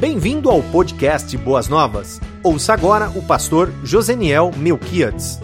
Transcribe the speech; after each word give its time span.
Bem-vindo 0.00 0.48
ao 0.48 0.62
podcast 0.62 1.36
Boas 1.36 1.68
Novas. 1.68 2.20
Ouça 2.42 2.72
agora 2.72 3.10
o 3.10 3.26
pastor 3.26 3.68
Joseniel 3.84 4.50
Melquiades. 4.56 5.38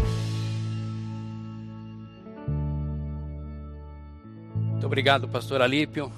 Muito 4.54 4.86
obrigado, 4.86 5.28
pastor 5.28 5.60
Alípio. 5.60 6.10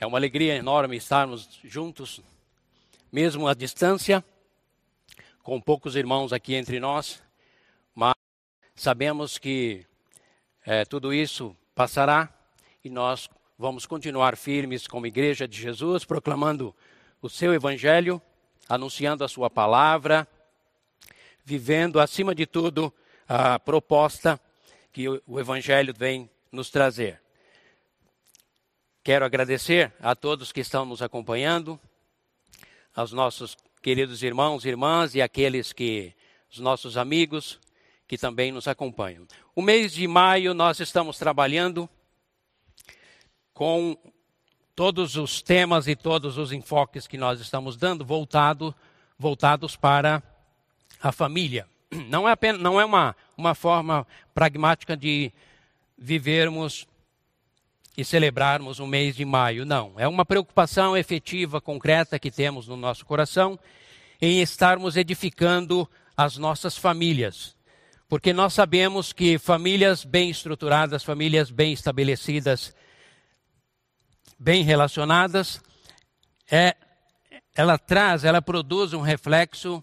É 0.00 0.06
uma 0.06 0.18
alegria 0.18 0.56
enorme 0.56 0.96
estarmos 0.96 1.60
juntos, 1.62 2.20
mesmo 3.12 3.46
à 3.46 3.54
distância, 3.54 4.24
com 5.44 5.60
poucos 5.60 5.94
irmãos 5.94 6.32
aqui 6.32 6.56
entre 6.56 6.80
nós, 6.80 7.22
mas 7.94 8.14
sabemos 8.74 9.38
que 9.38 9.86
é, 10.66 10.84
tudo 10.84 11.14
isso 11.14 11.54
passará 11.72 12.28
e 12.82 12.90
nós 12.90 13.30
vamos 13.58 13.86
continuar 13.86 14.36
firmes 14.36 14.86
como 14.86 15.04
Igreja 15.04 15.48
de 15.48 15.60
Jesus, 15.60 16.04
proclamando 16.04 16.72
o 17.20 17.28
seu 17.28 17.52
Evangelho, 17.52 18.22
anunciando 18.68 19.24
a 19.24 19.28
sua 19.28 19.50
palavra, 19.50 20.28
vivendo, 21.44 21.98
acima 21.98 22.36
de 22.36 22.46
tudo, 22.46 22.94
a 23.28 23.58
proposta 23.58 24.40
que 24.92 25.08
o 25.08 25.40
Evangelho 25.40 25.92
vem 25.92 26.30
nos 26.52 26.70
trazer. 26.70 27.20
Quero 29.02 29.24
agradecer 29.24 29.92
a 30.00 30.14
todos 30.14 30.52
que 30.52 30.60
estão 30.60 30.86
nos 30.86 31.02
acompanhando, 31.02 31.80
aos 32.94 33.12
nossos 33.12 33.56
queridos 33.82 34.22
irmãos 34.22 34.64
e 34.64 34.68
irmãs 34.68 35.16
e 35.16 35.22
aqueles 35.22 35.72
que, 35.72 36.14
os 36.48 36.60
nossos 36.60 36.96
amigos 36.96 37.58
que 38.06 38.16
também 38.16 38.52
nos 38.52 38.68
acompanham. 38.68 39.26
O 39.52 39.62
mês 39.62 39.92
de 39.92 40.06
maio 40.06 40.54
nós 40.54 40.78
estamos 40.78 41.18
trabalhando 41.18 41.90
com 43.58 43.98
todos 44.72 45.16
os 45.16 45.42
temas 45.42 45.88
e 45.88 45.96
todos 45.96 46.38
os 46.38 46.52
enfoques 46.52 47.08
que 47.08 47.18
nós 47.18 47.40
estamos 47.40 47.76
dando 47.76 48.04
voltado, 48.04 48.72
voltados 49.18 49.74
para 49.74 50.22
a 51.02 51.10
família. 51.10 51.66
Não 52.08 52.28
é, 52.28 52.30
apenas, 52.30 52.60
não 52.60 52.80
é 52.80 52.84
uma, 52.84 53.16
uma 53.36 53.56
forma 53.56 54.06
pragmática 54.32 54.96
de 54.96 55.32
vivermos 55.98 56.86
e 57.96 58.04
celebrarmos 58.04 58.78
o 58.78 58.86
mês 58.86 59.16
de 59.16 59.24
maio, 59.24 59.66
não. 59.66 59.94
É 59.96 60.06
uma 60.06 60.24
preocupação 60.24 60.96
efetiva, 60.96 61.60
concreta 61.60 62.16
que 62.16 62.30
temos 62.30 62.68
no 62.68 62.76
nosso 62.76 63.04
coração 63.04 63.58
em 64.22 64.40
estarmos 64.40 64.96
edificando 64.96 65.90
as 66.16 66.36
nossas 66.36 66.76
famílias. 66.76 67.56
Porque 68.08 68.32
nós 68.32 68.54
sabemos 68.54 69.12
que 69.12 69.36
famílias 69.36 70.04
bem 70.04 70.30
estruturadas, 70.30 71.02
famílias 71.02 71.50
bem 71.50 71.72
estabelecidas, 71.72 72.72
bem 74.38 74.62
relacionadas, 74.62 75.60
é, 76.50 76.76
ela 77.54 77.76
traz, 77.76 78.24
ela 78.24 78.40
produz 78.40 78.92
um 78.92 79.00
reflexo 79.00 79.82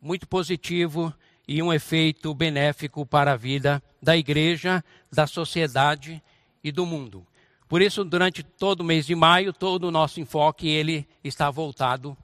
muito 0.00 0.28
positivo 0.28 1.12
e 1.46 1.62
um 1.62 1.72
efeito 1.72 2.32
benéfico 2.34 3.04
para 3.04 3.32
a 3.32 3.36
vida 3.36 3.82
da 4.00 4.16
igreja, 4.16 4.84
da 5.10 5.26
sociedade 5.26 6.22
e 6.62 6.70
do 6.70 6.86
mundo. 6.86 7.26
Por 7.68 7.82
isso, 7.82 8.04
durante 8.04 8.42
todo 8.42 8.80
o 8.80 8.84
mês 8.84 9.04
de 9.04 9.14
maio, 9.14 9.52
todo 9.52 9.84
o 9.84 9.90
nosso 9.90 10.20
enfoque 10.20 10.68
ele 10.68 11.06
está 11.22 11.50
voltado 11.50 12.16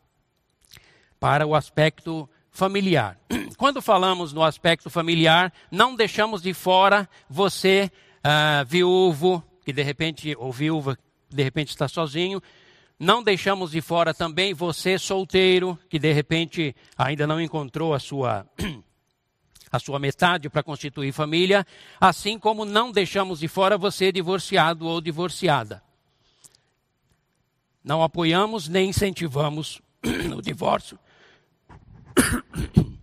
para 1.19 1.47
o 1.47 1.55
aspecto 1.55 2.29
familiar. 2.51 3.19
Quando 3.59 3.83
falamos 3.83 4.33
no 4.33 4.43
aspecto 4.43 4.89
familiar, 4.89 5.53
não 5.71 5.97
deixamos 5.97 6.41
de 6.41 6.55
fora 6.55 7.09
você, 7.29 7.91
uh, 8.19 8.65
viúvo, 8.65 9.43
que 9.65 9.73
de 9.73 9.83
repente, 9.83 10.35
ou 10.39 10.53
viúva 10.53 10.97
de 11.35 11.43
repente 11.43 11.71
está 11.71 11.89
sozinho. 11.89 12.43
Não 12.99 13.23
deixamos 13.23 13.73
de 13.73 13.81
fora 13.81 14.15
também 14.15 14.55
você 14.55 14.99
solteiro, 14.99 15.79
que 15.89 15.99
de 15.99 16.13
repente 16.13 16.75
ainda 16.97 17.27
não 17.27 17.41
encontrou 17.41 17.93
a 17.93 17.99
sua 17.99 18.47
a 19.71 19.79
sua 19.81 19.99
metade 19.99 20.49
para 20.49 20.63
constituir 20.63 21.13
família, 21.13 21.67
assim 22.01 22.39
como 22.39 22.65
não 22.65 22.93
deixamos 22.93 23.41
de 23.41 23.49
fora 23.49 23.77
você 23.77 24.13
divorciado 24.13 24.87
ou 24.87 25.01
divorciada. 25.01 25.83
Não 27.83 28.01
apoiamos 28.01 28.69
nem 28.69 28.91
incentivamos 28.91 29.83
o 30.37 30.41
divórcio. 30.41 30.97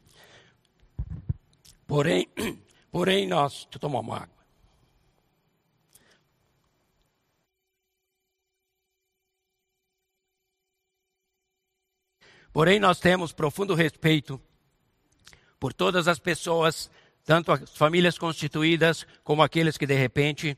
Porém, 1.86 2.26
porém 2.90 3.28
nós, 3.28 3.68
tu 3.70 3.78
tomou 3.78 4.00
uma 4.00 4.16
água. 4.16 4.41
Porém, 12.54 12.80
nós 12.80 13.00
temos 13.00 13.32
profundo 13.32 13.74
respeito 13.74 14.40
por 15.60 15.74
todas 15.74 16.08
as 16.08 16.20
pessoas, 16.20 16.90
tanto 17.24 17.52
as 17.52 17.78
famílias 17.78 18.18
constituídas 18.18 19.06
como 19.24 19.42
aqueles 19.42 19.78
que 19.78 19.86
de 19.86 19.94
repente 19.94 20.58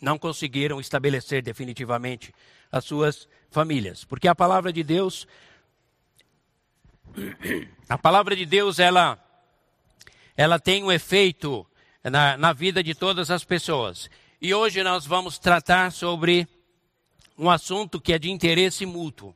não 0.00 0.18
conseguiram 0.18 0.80
estabelecer 0.80 1.42
definitivamente 1.42 2.34
as 2.72 2.84
suas 2.84 3.28
famílias. 3.50 4.04
Porque 4.04 4.26
a 4.26 4.34
palavra 4.34 4.72
de 4.72 4.82
Deus, 4.82 5.26
a 7.88 7.96
palavra 7.96 8.34
de 8.34 8.44
Deus, 8.44 8.78
ela, 8.78 9.18
ela 10.36 10.58
tem 10.58 10.82
um 10.82 10.90
efeito 10.90 11.66
na, 12.02 12.36
na 12.36 12.52
vida 12.52 12.82
de 12.82 12.94
todas 12.94 13.30
as 13.30 13.44
pessoas. 13.44 14.10
E 14.40 14.52
hoje 14.52 14.82
nós 14.82 15.06
vamos 15.06 15.38
tratar 15.38 15.92
sobre 15.92 16.48
um 17.38 17.48
assunto 17.48 18.00
que 18.00 18.12
é 18.12 18.18
de 18.18 18.30
interesse 18.30 18.84
mútuo. 18.84 19.34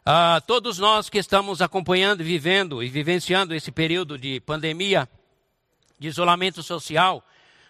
Uh, 0.00 0.40
todos 0.46 0.78
nós 0.78 1.10
que 1.10 1.18
estamos 1.18 1.60
acompanhando, 1.60 2.24
vivendo 2.24 2.82
e 2.82 2.88
vivenciando 2.88 3.54
esse 3.54 3.70
período 3.70 4.16
de 4.16 4.40
pandemia, 4.40 5.06
de 5.98 6.08
isolamento 6.08 6.62
social, 6.62 7.22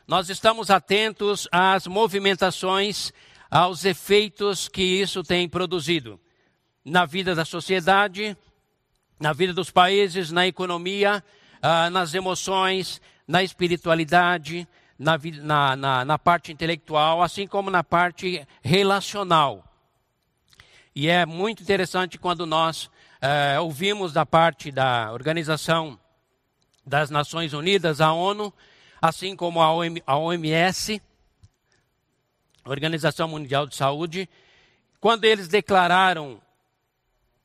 nós 0.07 0.31
estamos 0.31 0.71
atentos 0.71 1.49
às 1.51 1.89
movimentações, 1.89 3.13
aos 3.51 3.85
efeitos 3.85 4.69
que 4.69 4.83
isso 4.83 5.25
tem 5.25 5.49
produzido 5.49 6.21
na 6.85 7.05
vida 7.05 7.35
da 7.35 7.45
sociedade, 7.45 8.37
na 9.19 9.33
vida 9.33 9.53
dos 9.53 9.73
países, 9.73 10.31
na 10.31 10.47
economia, 10.47 11.25
uh, 11.57 11.91
nas 11.91 12.15
emoções, 12.15 13.03
na 13.27 13.43
espiritualidade, 13.43 14.69
na, 14.97 15.77
na, 15.77 16.05
na 16.05 16.19
parte 16.19 16.53
intelectual, 16.53 17.23
assim 17.23 17.47
como 17.47 17.71
na 17.71 17.83
parte 17.83 18.47
relacional. 18.63 19.65
E 20.95 21.09
é 21.09 21.25
muito 21.25 21.62
interessante 21.62 22.19
quando 22.19 22.45
nós 22.45 22.91
é, 23.21 23.61
ouvimos 23.61 24.12
da 24.12 24.27
parte 24.27 24.73
da 24.73 25.12
Organização 25.12 25.99
das 26.84 27.11
Nações 27.11 27.53
Unidas, 27.53 28.01
a 28.01 28.12
ONU, 28.12 28.53
assim 29.01 29.37
como 29.37 29.62
a, 29.62 29.73
OM, 29.73 29.97
a 30.05 30.19
OMS, 30.19 31.01
Organização 32.65 33.28
Mundial 33.28 33.67
de 33.67 33.77
Saúde, 33.77 34.28
quando 35.01 35.25
eles 35.25 35.47
declararam 35.47 36.43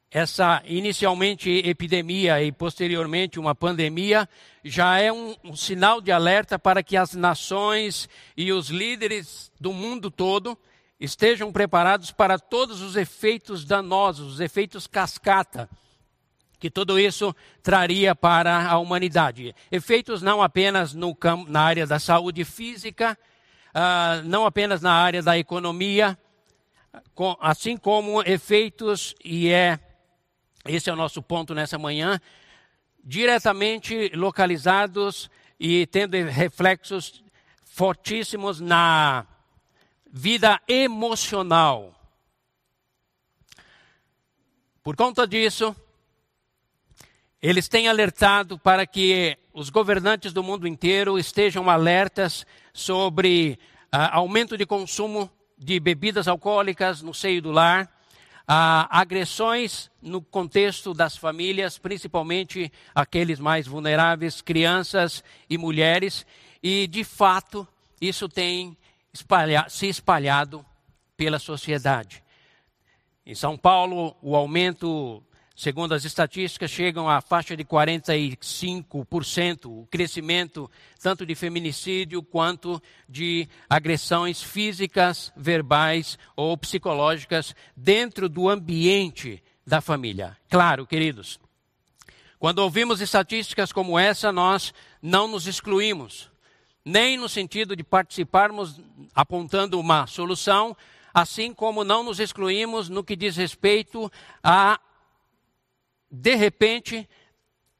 essa 0.09 0.63
inicialmente 0.65 1.49
epidemia 1.49 2.41
e 2.41 2.51
posteriormente 2.51 3.39
uma 3.39 3.53
pandemia, 3.53 4.27
já 4.63 4.97
é 4.97 5.11
um, 5.11 5.35
um 5.43 5.55
sinal 5.55 6.01
de 6.01 6.11
alerta 6.11 6.57
para 6.57 6.81
que 6.81 6.97
as 6.97 7.13
nações 7.13 8.09
e 8.35 8.51
os 8.51 8.69
líderes 8.69 9.51
do 9.59 9.71
mundo 9.71 10.09
todo 10.09 10.57
estejam 10.99 11.51
preparados 11.51 12.11
para 12.11 12.39
todos 12.39 12.81
os 12.81 12.95
efeitos 12.95 13.65
danosos, 13.65 14.33
os 14.33 14.39
efeitos 14.39 14.87
cascata, 14.87 15.69
que 16.59 16.69
tudo 16.69 16.99
isso 16.99 17.35
traria 17.61 18.15
para 18.15 18.69
a 18.69 18.77
humanidade. 18.77 19.53
Efeitos 19.71 20.21
não 20.21 20.41
apenas 20.41 20.93
no 20.93 21.13
campo, 21.13 21.51
na 21.51 21.61
área 21.61 21.85
da 21.85 21.99
saúde 21.99 22.43
física, 22.45 23.17
uh, 23.69 24.23
não 24.27 24.45
apenas 24.45 24.81
na 24.81 24.93
área 24.93 25.21
da 25.21 25.37
economia, 25.37 26.17
com, 27.13 27.35
assim 27.41 27.75
como 27.75 28.21
efeitos, 28.23 29.13
e 29.23 29.49
é 29.49 29.79
esse 30.65 30.89
é 30.89 30.93
o 30.93 30.95
nosso 30.95 31.21
ponto 31.21 31.53
nessa 31.53 31.77
manhã, 31.77 32.19
diretamente 33.03 34.09
localizados 34.15 35.29
e 35.59 35.85
tendo 35.85 36.15
reflexos 36.25 37.23
fortíssimos 37.63 38.59
na 38.59 39.27
vida 40.17 40.61
emocional. 40.65 41.93
Por 44.81 44.95
conta 44.95 45.27
disso, 45.27 45.75
eles 47.41 47.67
têm 47.67 47.89
alertado 47.89 48.57
para 48.57 48.87
que 48.87 49.37
os 49.53 49.69
governantes 49.69 50.31
do 50.31 50.41
mundo 50.41 50.65
inteiro 50.69 51.19
estejam 51.19 51.69
alertas 51.69 52.45
sobre 52.73 53.59
uh, 53.93 54.07
aumento 54.13 54.57
de 54.57 54.65
consumo 54.65 55.29
de 55.57 55.81
bebidas 55.81 56.29
alcoólicas 56.29 57.01
no 57.01 57.13
seio 57.13 57.41
do 57.41 57.51
lar, 57.51 57.83
uh, 57.83 58.87
agressões 58.89 59.91
no 60.01 60.21
contexto 60.21 60.93
das 60.93 61.17
famílias, 61.17 61.77
principalmente 61.77 62.71
aqueles 62.95 63.37
mais 63.37 63.67
vulneráveis, 63.67 64.41
crianças 64.41 65.21
e 65.49 65.57
mulheres, 65.57 66.25
e 66.63 66.87
de 66.87 67.03
fato 67.03 67.67
isso 67.99 68.29
tem 68.29 68.77
espalhar, 69.15 69.69
se 69.69 69.87
espalhado 69.87 70.65
pela 71.15 71.39
sociedade. 71.39 72.21
Em 73.25 73.33
São 73.33 73.57
Paulo, 73.57 74.15
o 74.21 74.35
aumento, 74.35 75.23
segundo 75.55 75.93
as 75.93 76.03
estatísticas, 76.03 76.69
chegam 76.69 77.09
à 77.09 77.21
faixa 77.21 77.55
de 77.55 77.63
45%, 77.63 79.65
o 79.65 79.87
crescimento 79.87 80.69
tanto 81.01 81.25
de 81.25 81.33
feminicídio 81.33 82.21
quanto 82.21 82.81
de 83.07 83.47
agressões 83.69 84.43
físicas, 84.43 85.31
verbais 85.35 86.19
ou 86.35 86.57
psicológicas 86.57 87.55
dentro 87.75 88.27
do 88.27 88.49
ambiente 88.49 89.41
da 89.65 89.81
família. 89.81 90.37
Claro, 90.49 90.85
queridos, 90.85 91.39
quando 92.37 92.59
ouvimos 92.59 93.01
estatísticas 93.01 93.71
como 93.71 93.97
essa, 93.97 94.31
nós 94.31 94.73
não 95.01 95.27
nos 95.27 95.47
excluímos, 95.47 96.29
nem 96.85 97.17
no 97.17 97.27
sentido 97.27 97.75
de 97.75 97.83
participarmos 97.83 98.79
apontando 99.15 99.79
uma 99.79 100.05
solução, 100.05 100.77
assim 101.11 101.51
como 101.51 101.83
não 101.83 102.03
nos 102.03 102.19
excluímos 102.19 102.89
no 102.89 103.03
que 103.03 103.15
diz 103.15 103.35
respeito 103.35 104.11
a, 104.43 104.79
de 106.11 106.35
repente, 106.35 107.09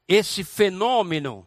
esse 0.08 0.42
fenômeno 0.42 1.46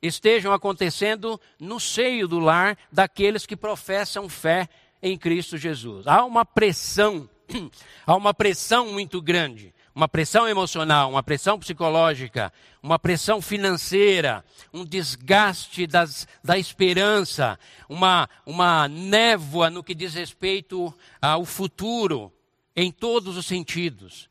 estejam 0.00 0.52
acontecendo 0.52 1.38
no 1.60 1.78
seio 1.78 2.26
do 2.26 2.38
lar 2.38 2.78
daqueles 2.90 3.44
que 3.44 3.56
professam 3.56 4.28
fé 4.28 4.68
em 5.02 5.18
Cristo 5.18 5.58
Jesus. 5.58 6.06
Há 6.06 6.24
uma 6.24 6.46
pressão, 6.46 7.28
há 8.06 8.16
uma 8.16 8.32
pressão 8.32 8.92
muito 8.92 9.20
grande 9.20 9.74
uma 9.96 10.06
pressão 10.06 10.46
emocional, 10.46 11.08
uma 11.08 11.22
pressão 11.22 11.58
psicológica, 11.58 12.52
uma 12.82 12.98
pressão 12.98 13.40
financeira, 13.40 14.44
um 14.70 14.84
desgaste 14.84 15.86
das, 15.86 16.28
da 16.44 16.58
esperança, 16.58 17.58
uma, 17.88 18.28
uma 18.44 18.88
névoa 18.88 19.70
no 19.70 19.82
que 19.82 19.94
diz 19.94 20.12
respeito 20.12 20.92
ao 21.20 21.46
futuro, 21.46 22.30
em 22.76 22.92
todos 22.92 23.38
os 23.38 23.46
sentidos. 23.46 24.28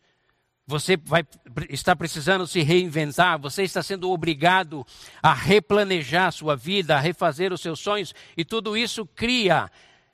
Você 0.68 0.98
vai 0.98 1.26
estar 1.68 1.96
precisando 1.96 2.46
se 2.46 2.62
reinventar, 2.62 3.40
você 3.40 3.64
está 3.64 3.82
sendo 3.82 4.12
obrigado 4.12 4.86
a 5.20 5.34
replanejar 5.34 6.32
sua 6.32 6.56
vida, 6.56 6.96
a 6.96 7.00
refazer 7.00 7.52
os 7.52 7.62
seus 7.62 7.80
sonhos, 7.80 8.14
e 8.38 8.46
tudo 8.46 8.78
isso 8.78 9.04
cria, 9.04 9.72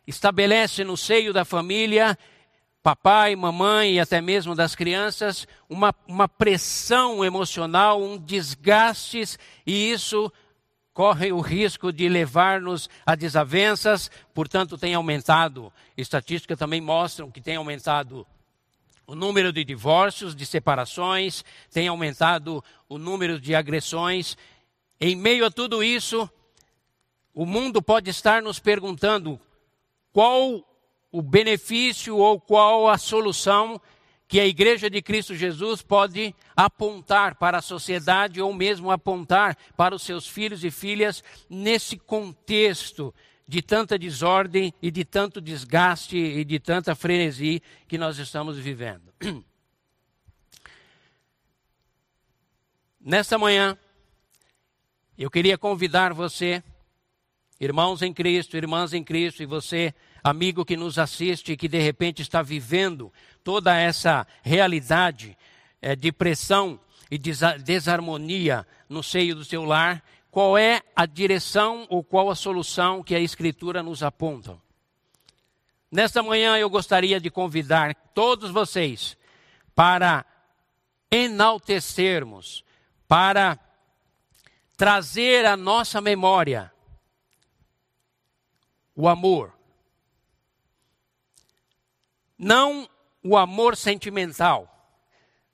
estabelece 0.07 0.85
no 0.85 0.95
seio 0.95 1.33
da 1.33 1.43
família 1.43 2.17
papai, 2.83 3.35
mamãe 3.35 3.93
e 3.93 3.99
até 3.99 4.19
mesmo 4.21 4.55
das 4.55 4.75
crianças, 4.75 5.47
uma, 5.69 5.93
uma 6.07 6.27
pressão 6.27 7.23
emocional, 7.23 8.01
um 8.01 8.17
desgastes, 8.17 9.37
e 9.65 9.91
isso 9.91 10.31
corre 10.93 11.31
o 11.31 11.39
risco 11.39 11.91
de 11.91 12.09
levar-nos 12.09 12.89
a 13.05 13.15
desavenças, 13.15 14.09
portanto, 14.33 14.77
tem 14.77 14.93
aumentado. 14.93 15.71
Estatísticas 15.95 16.57
também 16.57 16.81
mostram 16.81 17.31
que 17.31 17.41
tem 17.41 17.55
aumentado 17.55 18.25
o 19.05 19.15
número 19.15 19.51
de 19.51 19.63
divórcios, 19.63 20.35
de 20.35 20.45
separações, 20.45 21.43
tem 21.71 21.87
aumentado 21.87 22.63
o 22.87 22.97
número 22.97 23.39
de 23.39 23.53
agressões. 23.53 24.37
Em 24.99 25.15
meio 25.15 25.45
a 25.45 25.51
tudo 25.51 25.83
isso, 25.83 26.29
o 27.33 27.45
mundo 27.45 27.81
pode 27.81 28.09
estar 28.09 28.41
nos 28.41 28.59
perguntando 28.59 29.39
qual 30.11 30.63
o 31.11 31.21
benefício 31.21 32.15
ou 32.17 32.39
qual 32.39 32.87
a 32.87 32.97
solução 32.97 33.81
que 34.27 34.39
a 34.39 34.47
Igreja 34.47 34.89
de 34.89 35.01
Cristo 35.01 35.35
Jesus 35.35 35.81
pode 35.81 36.33
apontar 36.55 37.35
para 37.35 37.57
a 37.57 37.61
sociedade 37.61 38.41
ou 38.41 38.53
mesmo 38.53 38.89
apontar 38.89 39.57
para 39.75 39.93
os 39.93 40.03
seus 40.03 40.25
filhos 40.25 40.63
e 40.63 40.71
filhas 40.71 41.21
nesse 41.49 41.97
contexto 41.97 43.13
de 43.45 43.61
tanta 43.61 43.99
desordem 43.99 44.73
e 44.81 44.89
de 44.89 45.03
tanto 45.03 45.41
desgaste 45.41 46.15
e 46.15 46.45
de 46.45 46.57
tanta 46.57 46.95
frenesi 46.95 47.61
que 47.89 47.97
nós 47.97 48.17
estamos 48.17 48.57
vivendo. 48.57 49.13
Nesta 52.97 53.37
manhã, 53.37 53.77
eu 55.17 55.29
queria 55.29 55.57
convidar 55.57 56.13
você, 56.13 56.63
irmãos 57.59 58.01
em 58.01 58.13
Cristo, 58.13 58.55
irmãs 58.55 58.93
em 58.93 59.03
Cristo, 59.03 59.43
e 59.43 59.45
você 59.45 59.93
amigo 60.23 60.65
que 60.65 60.77
nos 60.77 60.99
assiste 60.99 61.53
e 61.53 61.57
que 61.57 61.67
de 61.67 61.79
repente 61.79 62.21
está 62.21 62.41
vivendo 62.41 63.11
toda 63.43 63.75
essa 63.77 64.27
realidade 64.41 65.37
é, 65.81 65.95
de 65.95 66.11
pressão 66.11 66.79
e 67.09 67.17
desarmonia 67.17 68.65
no 68.87 69.03
seio 69.03 69.35
do 69.35 69.43
seu 69.43 69.65
lar, 69.65 70.03
qual 70.29 70.57
é 70.57 70.81
a 70.95 71.05
direção 71.05 71.85
ou 71.89 72.03
qual 72.03 72.29
a 72.29 72.35
solução 72.35 73.03
que 73.03 73.13
a 73.13 73.19
Escritura 73.19 73.83
nos 73.83 74.01
aponta? 74.01 74.57
Nesta 75.91 76.23
manhã 76.23 76.57
eu 76.57 76.69
gostaria 76.69 77.19
de 77.19 77.29
convidar 77.29 77.93
todos 78.13 78.49
vocês 78.49 79.17
para 79.75 80.25
enaltecermos, 81.11 82.63
para 83.09 83.59
trazer 84.77 85.45
à 85.45 85.57
nossa 85.57 85.99
memória 85.99 86.71
o 88.95 89.09
amor, 89.09 89.53
não 92.41 92.89
o 93.23 93.37
amor 93.37 93.77
sentimental, 93.77 94.67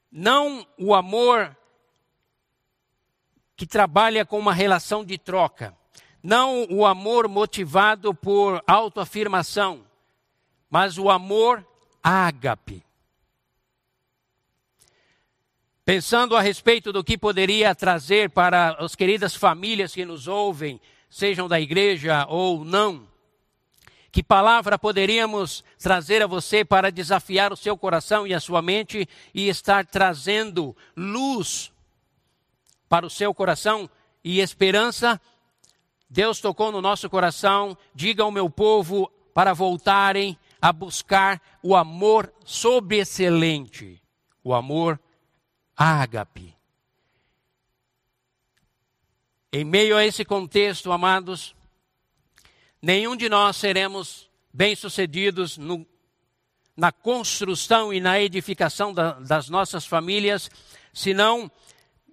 não 0.10 0.66
o 0.80 0.96
amor 0.96 1.54
que 3.58 3.68
trabalha 3.68 4.26
com 4.26 4.40
uma 4.40 4.54
relação 4.54 5.04
de 5.04 5.18
troca, 5.18 5.78
não 6.24 6.66
o 6.70 6.86
amor 6.86 7.28
motivado 7.28 8.14
por 8.16 8.64
autoafirmação, 8.66 9.86
mas 10.70 10.98
o 10.98 11.10
amor 11.10 11.68
ágape. 12.02 12.86
Pensando 15.84 16.38
a 16.38 16.42
respeito 16.42 16.94
do 16.94 17.04
que 17.04 17.18
poderia 17.18 17.76
trazer 17.76 18.30
para 18.30 18.72
as 18.80 18.96
queridas 18.96 19.36
famílias 19.36 19.94
que 19.94 20.06
nos 20.06 20.26
ouvem, 20.26 20.80
sejam 21.10 21.50
da 21.50 21.60
igreja 21.60 22.26
ou 22.30 22.64
não, 22.64 23.06
que 24.18 24.24
palavra 24.24 24.80
poderíamos 24.80 25.64
trazer 25.78 26.24
a 26.24 26.26
você 26.26 26.66
para 26.66 26.92
desafiar 26.92 27.54
o 27.54 27.56
seu 27.56 27.78
coração 27.78 28.26
e 28.26 28.34
a 28.34 28.40
sua 28.40 28.64
mente 28.64 29.08
e 29.32 29.48
estar 29.48 29.86
trazendo 29.86 30.76
luz 30.96 31.72
para 32.90 33.06
o 33.06 33.12
seu 33.12 33.32
coração 33.32 33.88
e 34.24 34.40
esperança? 34.40 35.22
Deus 36.10 36.42
tocou 36.42 36.72
no 36.72 36.82
nosso 36.82 37.08
coração, 37.12 37.78
diga 37.94 38.24
ao 38.24 38.32
meu 38.32 38.50
povo 38.50 39.08
para 39.36 39.54
voltarem 39.54 40.36
a 40.60 40.74
buscar 40.74 41.40
o 41.62 41.76
amor 41.76 42.34
sobreexcelente, 42.44 44.02
o 44.44 44.52
amor 44.52 45.00
ágape. 45.76 46.58
Em 49.54 49.64
meio 49.64 49.96
a 49.96 50.04
esse 50.04 50.26
contexto, 50.26 50.92
amados, 50.92 51.56
nenhum 52.88 53.18
de 53.18 53.28
nós 53.28 53.58
seremos 53.58 54.30
bem-sucedidos 54.54 55.60
na 56.74 56.90
construção 56.90 57.94
e 57.94 58.00
na 58.00 58.18
edificação 58.18 58.94
da, 58.94 59.20
das 59.20 59.50
nossas 59.50 59.86
famílias 59.86 60.50
se 60.94 61.14
não 61.14 61.52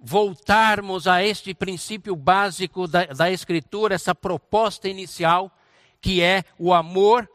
voltarmos 0.03 1.07
a 1.07 1.23
este 1.23 1.55
princípio 1.55 2.17
básico 2.17 2.89
da, 2.89 3.05
da 3.05 3.31
Escritura, 3.31 3.95
essa 3.95 4.17
proposta 4.17 4.89
inicial, 4.89 5.57
que 6.01 6.21
é 6.21 6.45
o 6.59 6.75
amor 6.75 7.31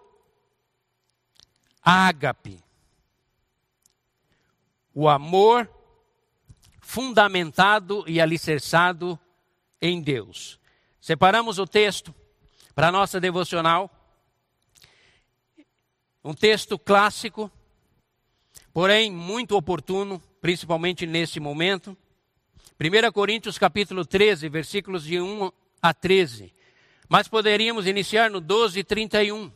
ágape. 1.82 2.62
O 4.94 5.08
amor 5.08 5.74
fundamentado 6.82 8.04
e 8.06 8.20
alicerçado 8.20 9.18
em 9.82 10.02
Deus. 10.02 10.60
Separamos 11.00 11.58
o 11.58 11.66
texto 11.66 12.14
para 12.80 12.88
a 12.88 12.92
nossa 12.94 13.20
devocional. 13.20 13.92
Um 16.24 16.34
texto 16.34 16.80
clássico, 16.80 17.52
porém 18.72 19.12
muito 19.12 19.58
oportuno, 19.58 20.24
principalmente 20.40 21.06
nesse 21.06 21.42
momento. 21.42 21.98
1 22.80 23.12
Coríntios 23.12 23.58
capítulo 23.58 24.06
13, 24.06 24.48
versículos 24.48 25.04
de 25.04 25.20
1 25.20 25.52
a 25.82 25.94
13. 25.94 26.54
Mas 27.10 27.28
poderíamos 27.28 27.86
iniciar 27.86 28.32
no 28.32 28.40
12, 28.40 28.82
31, 28.86 29.52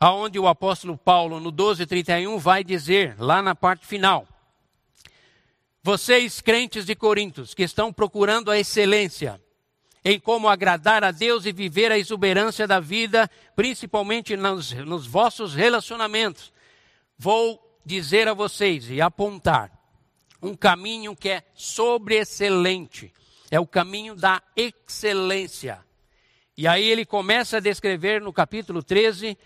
aonde 0.00 0.38
o 0.38 0.48
apóstolo 0.48 0.96
Paulo, 0.96 1.38
no 1.38 1.50
12, 1.50 1.84
31, 1.84 2.38
vai 2.38 2.64
dizer, 2.64 3.16
lá 3.18 3.42
na 3.42 3.54
parte 3.54 3.86
final, 3.86 4.26
vocês 5.82 6.40
crentes 6.40 6.86
de 6.86 6.94
Coríntios, 6.94 7.52
que 7.52 7.64
estão 7.64 7.92
procurando 7.92 8.50
a 8.50 8.58
excelência, 8.58 9.38
em 10.08 10.20
como 10.20 10.48
agradar 10.48 11.02
a 11.02 11.10
Deus 11.10 11.46
e 11.46 11.52
viver 11.52 11.90
a 11.90 11.98
exuberância 11.98 12.64
da 12.64 12.78
vida, 12.78 13.28
principalmente 13.56 14.36
nos, 14.36 14.70
nos 14.70 15.04
vossos 15.04 15.52
relacionamentos. 15.52 16.52
Vou 17.18 17.60
dizer 17.84 18.28
a 18.28 18.32
vocês 18.32 18.88
e 18.88 19.00
apontar 19.00 19.68
um 20.40 20.54
caminho 20.54 21.16
que 21.16 21.28
é 21.28 21.42
sobreexcelente. 21.54 23.12
É 23.50 23.58
o 23.58 23.66
caminho 23.66 24.14
da 24.14 24.40
excelência. 24.54 25.84
E 26.56 26.68
aí 26.68 26.88
ele 26.88 27.04
começa 27.04 27.56
a 27.56 27.60
descrever 27.60 28.20
no 28.20 28.32
capítulo 28.32 28.84
13, 28.84 29.36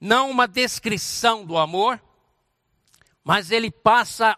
não 0.00 0.32
uma 0.32 0.48
descrição 0.48 1.46
do 1.46 1.56
amor, 1.56 2.02
mas 3.22 3.52
ele 3.52 3.70
passa 3.70 4.36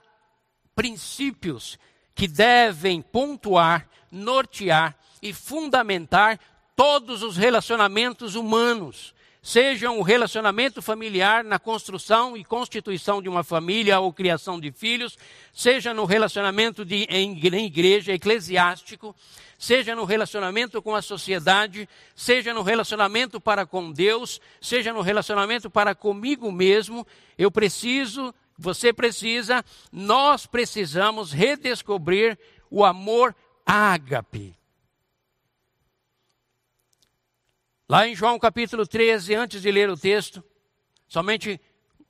princípios 0.74 1.78
que 2.14 2.28
devem 2.28 3.00
pontuar, 3.00 3.88
nortear 4.10 4.94
e 5.22 5.32
fundamentar 5.32 6.38
todos 6.74 7.22
os 7.22 7.36
relacionamentos 7.36 8.34
humanos, 8.34 9.14
sejam 9.42 9.98
o 9.98 10.02
relacionamento 10.02 10.80
familiar 10.80 11.42
na 11.42 11.58
construção 11.58 12.36
e 12.36 12.44
constituição 12.44 13.20
de 13.20 13.28
uma 13.28 13.42
família 13.42 13.98
ou 13.98 14.12
criação 14.12 14.58
de 14.58 14.70
filhos, 14.70 15.18
seja 15.52 15.92
no 15.92 16.04
relacionamento 16.04 16.84
de, 16.84 17.06
em, 17.08 17.38
em 17.38 17.66
igreja 17.66 18.12
eclesiástico, 18.12 19.14
seja 19.58 19.94
no 19.94 20.04
relacionamento 20.04 20.80
com 20.80 20.94
a 20.94 21.02
sociedade, 21.02 21.88
seja 22.14 22.54
no 22.54 22.62
relacionamento 22.62 23.40
para 23.40 23.66
com 23.66 23.92
Deus, 23.92 24.40
seja 24.60 24.92
no 24.92 25.02
relacionamento 25.02 25.68
para 25.68 25.94
comigo 25.94 26.50
mesmo, 26.50 27.06
eu 27.36 27.50
preciso, 27.50 28.34
você 28.56 28.92
precisa, 28.92 29.64
nós 29.90 30.46
precisamos 30.46 31.32
redescobrir 31.32 32.38
o 32.70 32.84
amor 32.84 33.34
ágape. 33.66 34.61
Lá 37.92 38.08
em 38.08 38.14
João 38.14 38.38
capítulo 38.38 38.86
13, 38.86 39.34
antes 39.34 39.60
de 39.60 39.70
ler 39.70 39.90
o 39.90 39.98
texto, 39.98 40.42
somente 41.06 41.60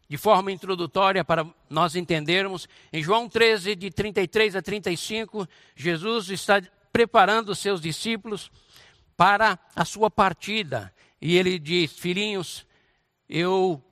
de 0.08 0.16
forma 0.16 0.52
introdutória 0.52 1.24
para 1.24 1.44
nós 1.68 1.96
entendermos, 1.96 2.68
em 2.92 3.02
João 3.02 3.28
13, 3.28 3.74
de 3.74 3.90
33 3.90 4.54
a 4.54 4.62
35, 4.62 5.44
Jesus 5.74 6.30
está 6.30 6.62
preparando 6.92 7.48
os 7.48 7.58
seus 7.58 7.80
discípulos 7.80 8.48
para 9.16 9.58
a 9.74 9.84
sua 9.84 10.08
partida. 10.08 10.94
E 11.20 11.36
ele 11.36 11.58
diz: 11.58 11.90
Filhinhos, 11.98 12.64
eu 13.28 13.82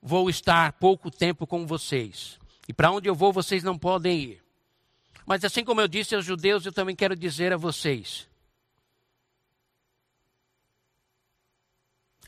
vou 0.00 0.30
estar 0.30 0.74
pouco 0.74 1.10
tempo 1.10 1.48
com 1.48 1.66
vocês. 1.66 2.38
E 2.68 2.72
para 2.72 2.92
onde 2.92 3.08
eu 3.08 3.14
vou, 3.16 3.32
vocês 3.32 3.64
não 3.64 3.76
podem 3.76 4.20
ir. 4.20 4.42
Mas 5.26 5.44
assim 5.44 5.64
como 5.64 5.80
eu 5.80 5.88
disse 5.88 6.14
aos 6.14 6.24
judeus, 6.24 6.64
eu 6.64 6.70
também 6.70 6.94
quero 6.94 7.16
dizer 7.16 7.52
a 7.52 7.56
vocês: 7.56 8.29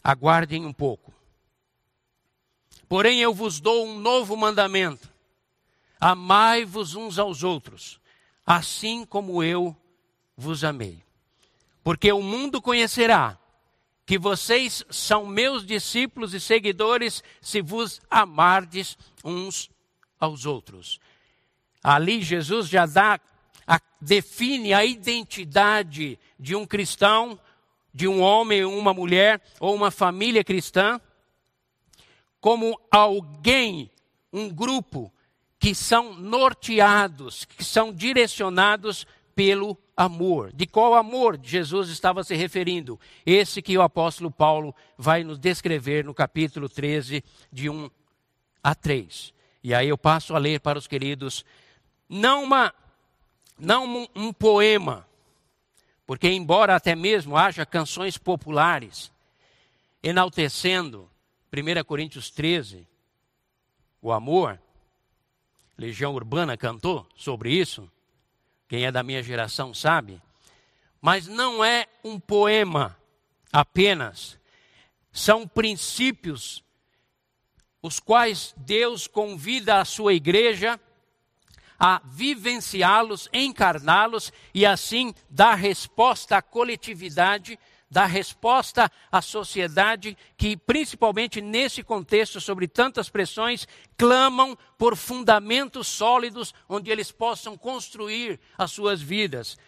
aguardem 0.03 0.65
um 0.65 0.73
pouco. 0.73 1.13
Porém, 2.89 3.21
eu 3.21 3.33
vos 3.33 3.61
dou 3.61 3.87
um 3.87 3.99
novo 3.99 4.37
mandamento: 4.37 5.09
amai-vos 6.01 6.95
uns 6.95 7.19
aos 7.19 7.43
outros, 7.43 8.01
assim 8.47 9.05
como 9.05 9.43
eu 9.43 9.77
vos 10.37 10.65
amei. 10.65 11.03
Porque 11.83 12.13
o 12.13 12.23
mundo 12.23 12.61
conhecerá 12.61 13.39
que 14.05 14.19
vocês 14.19 14.85
são 14.91 15.25
meus 15.25 15.65
discípulos 15.65 16.35
e 16.35 16.41
seguidores 16.41 17.23
se 17.41 17.63
vos 17.63 18.01
amardes 18.11 18.99
uns 19.25 19.71
aos 20.19 20.45
outros. 20.45 21.01
Ali 21.83 22.23
Jesus 22.23 22.69
já 22.69 22.87
dá, 22.87 23.19
a, 23.67 23.81
define 24.01 24.75
a 24.75 24.85
identidade 24.85 26.19
de 26.39 26.55
um 26.55 26.67
cristão 26.67 27.39
de 27.93 28.09
um 28.09 28.21
homem, 28.21 28.65
uma 28.65 28.95
mulher 28.95 29.41
ou 29.61 29.75
uma 29.75 29.91
família 29.91 30.43
cristã 30.43 31.01
como 32.41 32.79
alguém, 32.91 33.89
um 34.33 34.49
grupo 34.49 35.13
que 35.61 35.77
são 35.77 36.15
norteados, 36.15 37.45
que 37.45 37.63
são 37.63 37.93
direcionados 37.93 39.07
pelo 39.33 39.79
amor. 39.97 40.53
De 40.53 40.67
qual 40.67 40.95
amor 40.95 41.39
Jesus 41.41 41.89
estava 41.89 42.25
se 42.25 42.35
referindo? 42.35 42.99
Esse 43.25 43.63
que 43.63 43.79
o 43.79 43.83
apóstolo 43.83 44.29
Paulo 44.29 44.75
vai 44.99 45.23
nos 45.23 45.39
descrever 45.39 46.05
no 46.05 46.13
capítulo 46.13 46.69
13, 46.69 47.23
de 47.53 47.71
1 47.71 47.89
a 48.61 48.75
3. 48.75 49.33
E 49.63 49.73
aí 49.73 49.89
eu 49.89 49.97
passo 49.97 50.35
a 50.35 50.39
ler 50.39 50.59
para 50.59 50.81
os 50.81 50.89
queridos, 50.89 51.45
não, 52.09 52.43
uma, 52.43 52.75
não 53.57 53.87
um, 53.87 54.09
um 54.17 54.33
poema, 54.33 55.07
porque, 56.13 56.29
embora 56.29 56.77
até 56.77 56.95
mesmo 56.95 57.39
haja 57.39 57.65
canções 57.65 58.19
populares 58.19 59.11
enaltecendo 60.03 61.11
1 61.51 61.83
Coríntios 61.85 62.29
13, 62.29 62.87
o 63.99 64.13
amor, 64.13 64.61
Legião 65.75 66.13
Urbana 66.13 66.55
cantou 66.55 67.09
sobre 67.17 67.55
isso, 67.55 67.91
quem 68.69 68.85
é 68.85 68.93
da 68.93 69.03
minha 69.03 69.23
geração 69.23 69.73
sabe, 69.73 70.21
mas 71.01 71.27
não 71.27 71.65
é 71.65 71.89
um 72.05 72.21
poema 72.21 72.95
apenas, 73.51 74.39
são 75.11 75.49
princípios 75.49 76.63
os 77.81 77.99
quais 77.99 78.53
Deus 78.59 79.07
convida 79.07 79.81
a 79.81 79.85
sua 79.87 80.13
igreja 80.13 80.75
a 80.75 80.79
vivenciá-los, 82.05 83.29
encarná-los 83.33 84.33
e 84.55 84.65
assim 84.65 85.13
dar 85.29 85.55
resposta 85.55 86.37
à 86.37 86.43
coletividade, 86.43 87.59
dar 87.91 88.07
resposta 88.07 88.91
à 89.11 89.21
sociedade 89.21 90.17
que, 90.37 90.57
principalmente 90.57 91.41
nesse 91.41 91.83
contexto, 91.83 92.41
sobre 92.41 92.69
tantas 92.69 93.11
pressões, 93.11 93.67
clamam 93.97 94.57
por 94.79 94.97
fundamentos 94.97 95.89
sólidos 95.89 96.55
onde 96.69 96.91
eles 96.91 97.11
possam 97.11 97.57
construir 97.57 98.39
as 98.57 98.71
suas 98.71 99.03
vidas. 99.03 99.59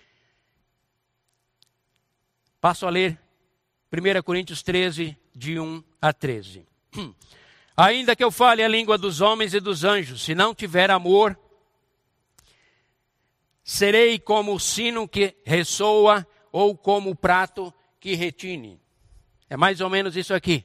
Passo 2.60 2.86
a 2.86 2.90
ler 2.90 3.20
1 3.92 4.22
Coríntios 4.22 4.62
13, 4.62 5.16
de 5.34 5.58
1 5.58 5.84
a 6.00 6.12
13. 6.12 6.66
Ainda 7.76 8.14
que 8.14 8.22
eu 8.22 8.30
fale 8.30 8.62
a 8.62 8.68
língua 8.68 8.96
dos 8.96 9.20
homens 9.20 9.52
e 9.52 9.58
dos 9.58 9.82
anjos, 9.82 10.22
se 10.22 10.32
não 10.32 10.54
tiver 10.54 10.92
amor, 10.92 11.36
Serei 13.64 14.18
como 14.18 14.54
o 14.54 14.60
sino 14.60 15.08
que 15.08 15.34
ressoa 15.42 16.26
ou 16.52 16.76
como 16.76 17.10
o 17.10 17.16
prato 17.16 17.72
que 17.98 18.14
retine. 18.14 18.78
É 19.48 19.56
mais 19.56 19.80
ou 19.80 19.88
menos 19.88 20.16
isso 20.16 20.34
aqui. 20.34 20.62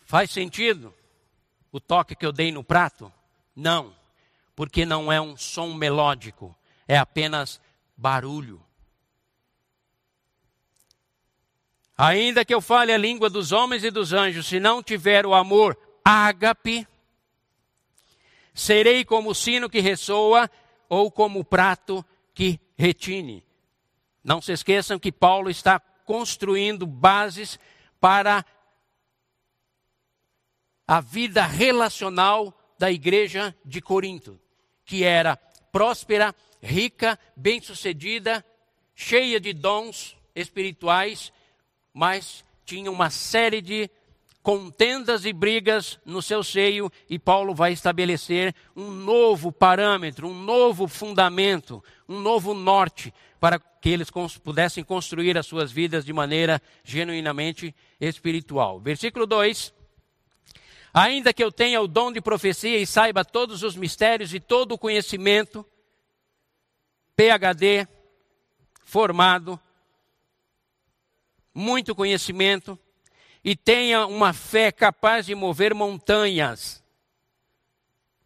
Faz 0.00 0.30
sentido 0.30 0.94
o 1.70 1.80
toque 1.80 2.14
que 2.14 2.24
eu 2.24 2.32
dei 2.32 2.50
no 2.50 2.64
prato? 2.64 3.12
Não, 3.54 3.94
porque 4.56 4.84
não 4.86 5.12
é 5.12 5.20
um 5.20 5.36
som 5.36 5.74
melódico, 5.74 6.56
é 6.86 6.98
apenas 6.98 7.60
barulho. 7.96 8.62
Ainda 12.04 12.44
que 12.44 12.52
eu 12.52 12.60
fale 12.60 12.92
a 12.92 12.98
língua 12.98 13.30
dos 13.30 13.52
homens 13.52 13.84
e 13.84 13.90
dos 13.92 14.12
anjos, 14.12 14.48
se 14.48 14.58
não 14.58 14.82
tiver 14.82 15.24
o 15.24 15.32
amor 15.32 15.78
ágape, 16.04 16.84
serei 18.52 19.04
como 19.04 19.30
o 19.30 19.34
sino 19.36 19.70
que 19.70 19.78
ressoa 19.78 20.50
ou 20.88 21.12
como 21.12 21.38
o 21.38 21.44
prato 21.44 22.04
que 22.34 22.58
retine. 22.76 23.44
Não 24.24 24.42
se 24.42 24.50
esqueçam 24.50 24.98
que 24.98 25.12
Paulo 25.12 25.48
está 25.48 25.78
construindo 25.78 26.88
bases 26.88 27.56
para 28.00 28.44
a 30.88 31.00
vida 31.00 31.46
relacional 31.46 32.52
da 32.80 32.90
igreja 32.90 33.54
de 33.64 33.80
Corinto, 33.80 34.40
que 34.84 35.04
era 35.04 35.36
próspera, 35.70 36.34
rica, 36.60 37.16
bem-sucedida, 37.36 38.44
cheia 38.92 39.38
de 39.38 39.52
dons 39.52 40.16
espirituais 40.34 41.32
mas 41.92 42.44
tinha 42.64 42.90
uma 42.90 43.10
série 43.10 43.60
de 43.60 43.90
contendas 44.42 45.24
e 45.24 45.32
brigas 45.32 46.00
no 46.04 46.20
seu 46.20 46.42
seio, 46.42 46.90
e 47.08 47.18
Paulo 47.18 47.54
vai 47.54 47.72
estabelecer 47.72 48.54
um 48.74 48.90
novo 48.90 49.52
parâmetro, 49.52 50.26
um 50.26 50.34
novo 50.34 50.88
fundamento, 50.88 51.82
um 52.08 52.20
novo 52.20 52.52
norte 52.52 53.14
para 53.38 53.58
que 53.58 53.88
eles 53.88 54.10
pudessem 54.42 54.84
construir 54.84 55.36
as 55.38 55.46
suas 55.46 55.70
vidas 55.70 56.04
de 56.04 56.12
maneira 56.12 56.60
genuinamente 56.84 57.74
espiritual. 58.00 58.80
Versículo 58.80 59.26
2. 59.26 59.72
Ainda 60.94 61.32
que 61.32 61.42
eu 61.42 61.50
tenha 61.50 61.80
o 61.80 61.88
dom 61.88 62.12
de 62.12 62.20
profecia 62.20 62.78
e 62.78 62.86
saiba 62.86 63.24
todos 63.24 63.62
os 63.62 63.74
mistérios 63.74 64.34
e 64.34 64.40
todo 64.40 64.72
o 64.72 64.78
conhecimento, 64.78 65.66
PhD, 67.16 67.88
formado, 68.84 69.58
muito 71.54 71.94
conhecimento 71.94 72.78
e 73.44 73.56
tenha 73.56 74.06
uma 74.06 74.32
fé 74.32 74.70
capaz 74.70 75.26
de 75.26 75.34
mover 75.34 75.74
montanhas. 75.74 76.82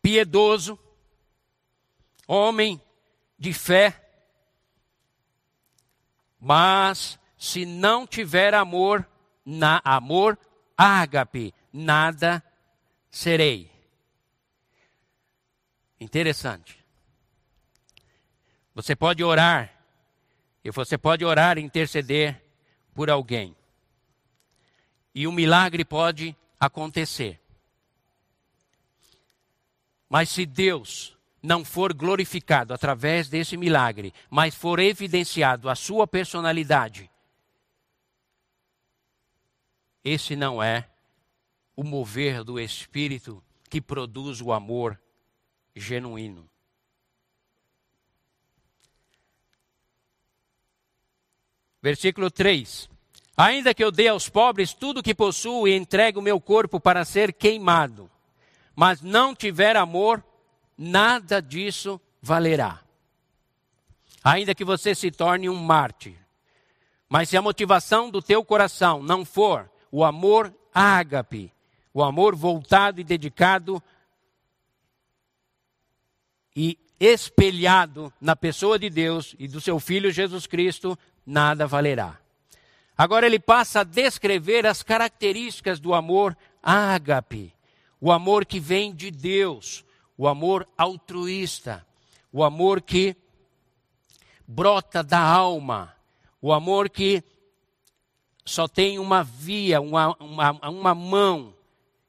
Piedoso, 0.02 0.78
homem 2.26 2.80
de 3.38 3.52
fé, 3.52 4.02
mas 6.38 7.18
se 7.36 7.66
não 7.66 8.06
tiver 8.06 8.54
amor, 8.54 9.06
na 9.44 9.80
amor 9.84 10.38
ágape, 10.76 11.52
nada 11.72 12.42
serei. 13.10 13.70
Interessante. 15.98 16.84
Você 18.74 18.94
pode 18.94 19.24
orar 19.24 19.72
E 20.62 20.70
você 20.70 20.98
pode 20.98 21.24
orar 21.24 21.58
interceder 21.58 22.42
por 22.96 23.10
alguém. 23.10 23.54
E 25.14 25.26
o 25.26 25.32
milagre 25.32 25.84
pode 25.84 26.34
acontecer. 26.58 27.38
Mas 30.08 30.30
se 30.30 30.46
Deus 30.46 31.14
não 31.42 31.62
for 31.62 31.92
glorificado 31.92 32.72
através 32.72 33.28
desse 33.28 33.54
milagre, 33.54 34.14
mas 34.30 34.54
for 34.54 34.78
evidenciado 34.78 35.68
a 35.68 35.74
sua 35.74 36.06
personalidade, 36.06 37.10
esse 40.02 40.34
não 40.34 40.62
é 40.62 40.88
o 41.76 41.84
mover 41.84 42.42
do 42.42 42.58
Espírito 42.58 43.44
que 43.68 43.80
produz 43.80 44.40
o 44.40 44.52
amor 44.52 44.98
genuíno. 45.74 46.48
Versículo 51.82 52.30
3: 52.30 52.88
Ainda 53.36 53.74
que 53.74 53.84
eu 53.84 53.90
dê 53.90 54.08
aos 54.08 54.28
pobres 54.28 54.72
tudo 54.72 55.00
o 55.00 55.02
que 55.02 55.14
possuo 55.14 55.68
e 55.68 55.76
entregue 55.76 56.18
o 56.18 56.22
meu 56.22 56.40
corpo 56.40 56.80
para 56.80 57.04
ser 57.04 57.32
queimado, 57.32 58.10
mas 58.74 59.02
não 59.02 59.34
tiver 59.34 59.76
amor, 59.76 60.24
nada 60.76 61.40
disso 61.40 62.00
valerá. 62.22 62.80
Ainda 64.24 64.54
que 64.54 64.64
você 64.64 64.94
se 64.94 65.10
torne 65.10 65.48
um 65.48 65.54
mártir, 65.54 66.16
mas 67.08 67.28
se 67.28 67.36
a 67.36 67.42
motivação 67.42 68.10
do 68.10 68.20
teu 68.20 68.44
coração 68.44 69.02
não 69.02 69.24
for 69.24 69.70
o 69.90 70.04
amor 70.04 70.52
ágape, 70.74 71.52
o 71.94 72.02
amor 72.02 72.34
voltado 72.34 73.00
e 73.00 73.04
dedicado 73.04 73.82
e 76.54 76.78
espelhado 76.98 78.12
na 78.20 78.34
pessoa 78.34 78.78
de 78.78 78.90
Deus 78.90 79.36
e 79.38 79.46
do 79.46 79.60
seu 79.60 79.78
Filho 79.78 80.10
Jesus 80.10 80.46
Cristo, 80.46 80.98
nada 81.26 81.66
valerá. 81.66 82.18
Agora 82.96 83.26
ele 83.26 83.38
passa 83.38 83.80
a 83.80 83.84
descrever 83.84 84.66
as 84.66 84.82
características 84.82 85.78
do 85.78 85.92
amor 85.92 86.36
ágape, 86.62 87.52
o 88.00 88.10
amor 88.10 88.46
que 88.46 88.58
vem 88.58 88.94
de 88.94 89.10
Deus, 89.10 89.84
o 90.16 90.26
amor 90.26 90.66
altruísta, 90.78 91.86
o 92.32 92.42
amor 92.42 92.80
que 92.80 93.16
brota 94.46 95.02
da 95.02 95.20
alma, 95.20 95.94
o 96.40 96.52
amor 96.52 96.88
que 96.88 97.22
só 98.44 98.68
tem 98.68 98.98
uma 98.98 99.24
via, 99.24 99.80
uma, 99.80 100.16
uma, 100.20 100.52
uma 100.68 100.94
mão 100.94 101.54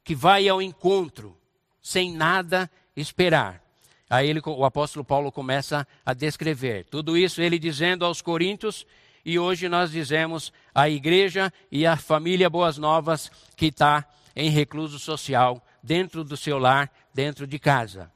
que 0.03 0.15
vai 0.15 0.47
ao 0.47 0.61
encontro, 0.61 1.35
sem 1.81 2.13
nada 2.13 2.69
esperar. 2.95 3.61
Aí 4.09 4.29
ele, 4.29 4.41
o 4.45 4.63
apóstolo 4.63 5.03
Paulo 5.03 5.31
começa 5.31 5.85
a 6.05 6.13
descrever 6.13 6.85
tudo 6.85 7.17
isso, 7.17 7.41
ele 7.41 7.59
dizendo 7.59 8.05
aos 8.05 8.21
Coríntios, 8.21 8.85
e 9.27 9.37
hoje 9.37 9.67
nós 9.67 9.91
dizemos 9.91 10.53
a 10.73 10.87
igreja 10.87 11.51
e 11.69 11.85
a 11.85 11.97
família 11.97 12.49
Boas 12.49 12.77
Novas 12.77 13.29
que 13.57 13.65
está 13.65 14.07
em 14.33 14.49
recluso 14.49 14.97
social, 14.97 15.61
dentro 15.83 16.23
do 16.23 16.37
seu 16.37 16.57
lar, 16.57 16.89
dentro 17.13 17.45
de 17.45 17.59
casa. 17.59 18.09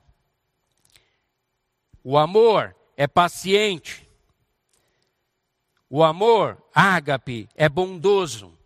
O 2.02 2.18
amor 2.18 2.74
é 2.96 3.08
paciente. 3.08 4.10
O 5.90 6.02
amor, 6.02 6.58
ágape, 6.74 7.50
é 7.56 7.68
bondoso. 7.68 8.58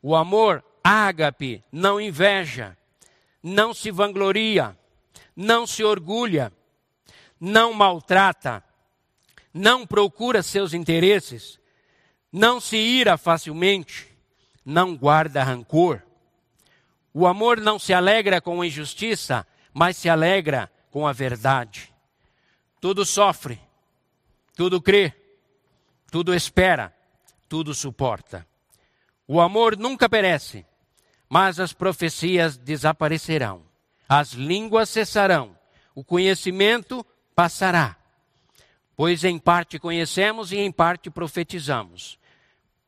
O 0.00 0.16
amor, 0.16 0.64
ágape, 0.82 1.62
não 1.70 2.00
inveja, 2.00 2.74
não 3.42 3.74
se 3.74 3.90
vangloria, 3.90 4.74
não 5.36 5.66
se 5.66 5.84
orgulha, 5.84 6.50
não 7.38 7.74
maltrata, 7.74 8.64
não 9.52 9.86
procura 9.86 10.42
seus 10.42 10.72
interesses, 10.72 11.58
não 12.32 12.60
se 12.60 12.76
ira 12.76 13.18
facilmente, 13.18 14.08
não 14.64 14.96
guarda 14.96 15.42
rancor. 15.42 16.02
O 17.12 17.26
amor 17.26 17.60
não 17.60 17.78
se 17.78 17.92
alegra 17.92 18.40
com 18.40 18.60
a 18.60 18.66
injustiça, 18.66 19.46
mas 19.72 19.96
se 19.96 20.08
alegra 20.08 20.70
com 20.90 21.06
a 21.06 21.12
verdade. 21.12 21.92
Tudo 22.80 23.04
sofre, 23.04 23.60
tudo 24.54 24.80
crê, 24.80 25.12
tudo 26.10 26.34
espera, 26.34 26.94
tudo 27.48 27.74
suporta. 27.74 28.46
O 29.26 29.40
amor 29.40 29.76
nunca 29.76 30.08
perece, 30.08 30.64
mas 31.28 31.60
as 31.60 31.72
profecias 31.72 32.56
desaparecerão, 32.56 33.62
as 34.08 34.32
línguas 34.32 34.88
cessarão, 34.88 35.56
o 35.94 36.02
conhecimento 36.02 37.04
passará. 37.34 37.96
Pois 39.02 39.24
em 39.24 39.36
parte 39.36 39.80
conhecemos 39.80 40.52
e 40.52 40.58
em 40.58 40.70
parte 40.70 41.10
profetizamos. 41.10 42.20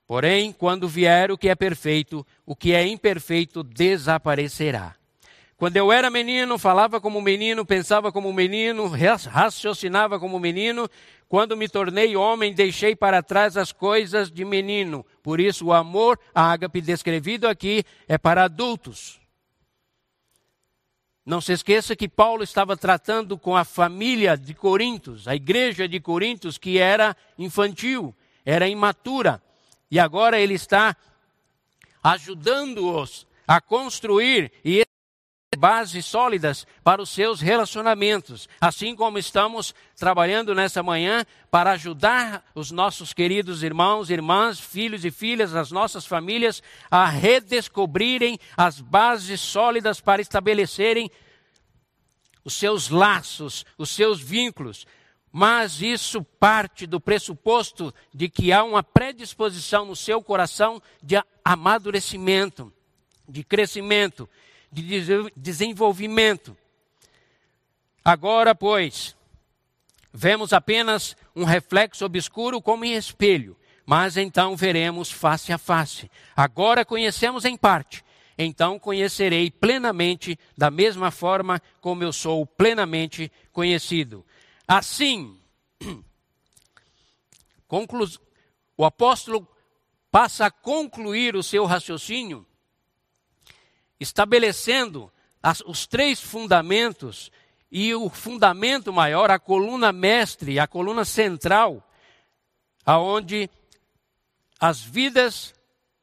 Porém, 0.06 0.52
quando 0.52 0.86
vier 0.86 1.32
o 1.32 1.36
que 1.36 1.48
é 1.48 1.56
perfeito, 1.56 2.24
o 2.46 2.54
que 2.54 2.72
é 2.72 2.86
imperfeito 2.86 3.64
desaparecerá. 3.64 4.94
Quando 5.56 5.76
eu 5.76 5.90
era 5.90 6.10
menino, 6.10 6.56
falava 6.56 7.00
como 7.00 7.20
menino, 7.20 7.66
pensava 7.66 8.12
como 8.12 8.32
menino, 8.32 8.86
raciocinava 8.86 10.20
como 10.20 10.38
menino. 10.38 10.88
Quando 11.28 11.56
me 11.56 11.68
tornei 11.68 12.14
homem, 12.14 12.54
deixei 12.54 12.94
para 12.94 13.20
trás 13.20 13.56
as 13.56 13.72
coisas 13.72 14.30
de 14.30 14.44
menino. 14.44 15.04
Por 15.20 15.40
isso, 15.40 15.66
o 15.66 15.72
amor 15.72 16.16
ágape 16.32 16.80
descrevido 16.80 17.48
aqui 17.48 17.82
é 18.06 18.16
para 18.16 18.44
adultos. 18.44 19.23
Não 21.24 21.40
se 21.40 21.52
esqueça 21.52 21.96
que 21.96 22.08
Paulo 22.08 22.42
estava 22.42 22.76
tratando 22.76 23.38
com 23.38 23.56
a 23.56 23.64
família 23.64 24.36
de 24.36 24.52
Corintos, 24.52 25.26
a 25.26 25.34
igreja 25.34 25.88
de 25.88 25.98
Corintos, 25.98 26.58
que 26.58 26.78
era 26.78 27.16
infantil, 27.38 28.14
era 28.44 28.68
imatura. 28.68 29.42
E 29.90 29.98
agora 29.98 30.38
ele 30.38 30.54
está 30.54 30.94
ajudando-os 32.02 33.26
a 33.48 33.60
construir 33.60 34.52
e 34.62 34.84
bases 35.56 36.06
sólidas 36.06 36.66
para 36.82 37.02
os 37.02 37.10
seus 37.10 37.40
relacionamentos, 37.40 38.48
assim 38.60 38.94
como 38.94 39.18
estamos 39.18 39.74
trabalhando 39.96 40.54
nessa 40.54 40.82
manhã 40.82 41.24
para 41.50 41.72
ajudar 41.72 42.44
os 42.54 42.70
nossos 42.70 43.12
queridos 43.12 43.62
irmãos, 43.62 44.10
irmãs, 44.10 44.58
filhos 44.58 45.04
e 45.04 45.10
filhas, 45.10 45.54
as 45.54 45.70
nossas 45.70 46.06
famílias 46.06 46.62
a 46.90 47.06
redescobrirem 47.06 48.38
as 48.56 48.80
bases 48.80 49.40
sólidas 49.40 50.00
para 50.00 50.22
estabelecerem 50.22 51.10
os 52.44 52.54
seus 52.54 52.88
laços, 52.88 53.64
os 53.78 53.90
seus 53.90 54.20
vínculos. 54.20 54.86
Mas 55.32 55.82
isso 55.82 56.22
parte 56.22 56.86
do 56.86 57.00
pressuposto 57.00 57.92
de 58.14 58.28
que 58.28 58.52
há 58.52 58.62
uma 58.62 58.84
predisposição 58.84 59.84
no 59.84 59.96
seu 59.96 60.22
coração 60.22 60.80
de 61.02 61.20
amadurecimento, 61.44 62.72
de 63.28 63.42
crescimento, 63.42 64.28
de 64.74 65.30
desenvolvimento. 65.36 66.56
Agora, 68.04 68.54
pois, 68.54 69.16
vemos 70.12 70.52
apenas 70.52 71.16
um 71.34 71.44
reflexo 71.44 72.04
obscuro 72.04 72.60
como 72.60 72.84
em 72.84 72.94
espelho, 72.94 73.56
mas 73.86 74.16
então 74.16 74.56
veremos 74.56 75.12
face 75.12 75.52
a 75.52 75.58
face. 75.58 76.10
Agora 76.34 76.84
conhecemos 76.84 77.44
em 77.44 77.56
parte, 77.56 78.04
então 78.36 78.78
conhecerei 78.78 79.50
plenamente, 79.50 80.38
da 80.58 80.70
mesma 80.70 81.10
forma 81.10 81.62
como 81.80 82.02
eu 82.02 82.12
sou 82.12 82.44
plenamente 82.44 83.30
conhecido. 83.52 84.26
Assim, 84.66 85.38
o 88.76 88.84
apóstolo 88.84 89.46
passa 90.10 90.46
a 90.46 90.50
concluir 90.50 91.36
o 91.36 91.42
seu 91.42 91.64
raciocínio 91.64 92.44
estabelecendo 93.98 95.12
as, 95.42 95.60
os 95.60 95.86
três 95.86 96.20
fundamentos 96.20 97.30
e 97.70 97.94
o 97.94 98.08
fundamento 98.08 98.92
maior, 98.92 99.30
a 99.30 99.38
coluna 99.38 99.92
mestre, 99.92 100.58
a 100.58 100.66
coluna 100.66 101.04
central, 101.04 101.82
aonde 102.84 103.50
as 104.60 104.80
vidas 104.80 105.54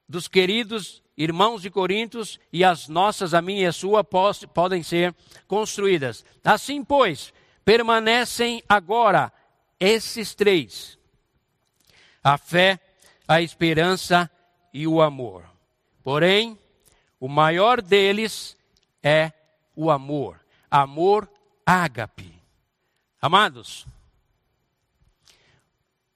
dos 0.08 0.28
queridos 0.28 1.02
irmãos 1.18 1.62
de 1.62 1.70
Corintos 1.70 2.40
e 2.52 2.64
as 2.64 2.88
nossas, 2.88 3.34
a 3.34 3.42
minha 3.42 3.62
e 3.62 3.66
a 3.66 3.72
sua, 3.72 4.04
podem 4.04 4.84
ser 4.84 5.16
construídas. 5.48 6.26
Assim, 6.44 6.84
pois, 6.84 7.34
permanecem 7.64 8.62
agora 8.68 9.32
esses 9.80 10.36
três: 10.36 10.98
a 12.24 12.38
fé, 12.38 12.80
a 13.28 13.42
esperança 13.42 14.30
e 14.74 14.86
o 14.88 15.02
amor. 15.02 15.44
Porém, 16.04 16.58
o 17.22 17.30
maior 17.30 17.84
deles 17.84 18.58
é 19.04 19.32
o 19.76 19.92
amor. 19.92 20.40
Amor 20.72 21.30
ágape. 21.64 22.34
Amados, 23.22 23.86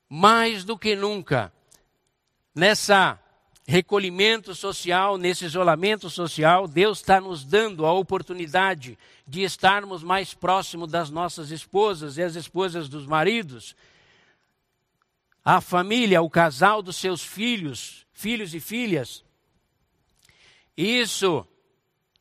mais 0.09 0.63
do 0.63 0.75
que 0.75 0.95
nunca, 0.95 1.53
nessa 2.55 3.19
recolhimento 3.67 4.55
social, 4.55 5.17
nesse 5.17 5.45
isolamento 5.45 6.09
social, 6.09 6.67
Deus 6.67 6.99
está 6.99 7.21
nos 7.21 7.43
dando 7.43 7.85
a 7.85 7.93
oportunidade 7.93 8.97
de 9.27 9.43
estarmos 9.43 10.01
mais 10.01 10.33
próximos 10.33 10.89
das 10.89 11.11
nossas 11.11 11.51
esposas 11.51 12.17
e 12.17 12.23
as 12.23 12.35
esposas 12.35 12.89
dos 12.89 13.05
maridos. 13.05 13.75
a 15.43 15.61
família, 15.61 16.23
o 16.23 16.29
casal 16.29 16.81
dos 16.81 16.95
seus 16.95 17.21
filhos, 17.21 18.07
filhos 18.11 18.55
e 18.55 18.59
filhas, 18.59 19.24
isso 20.77 21.47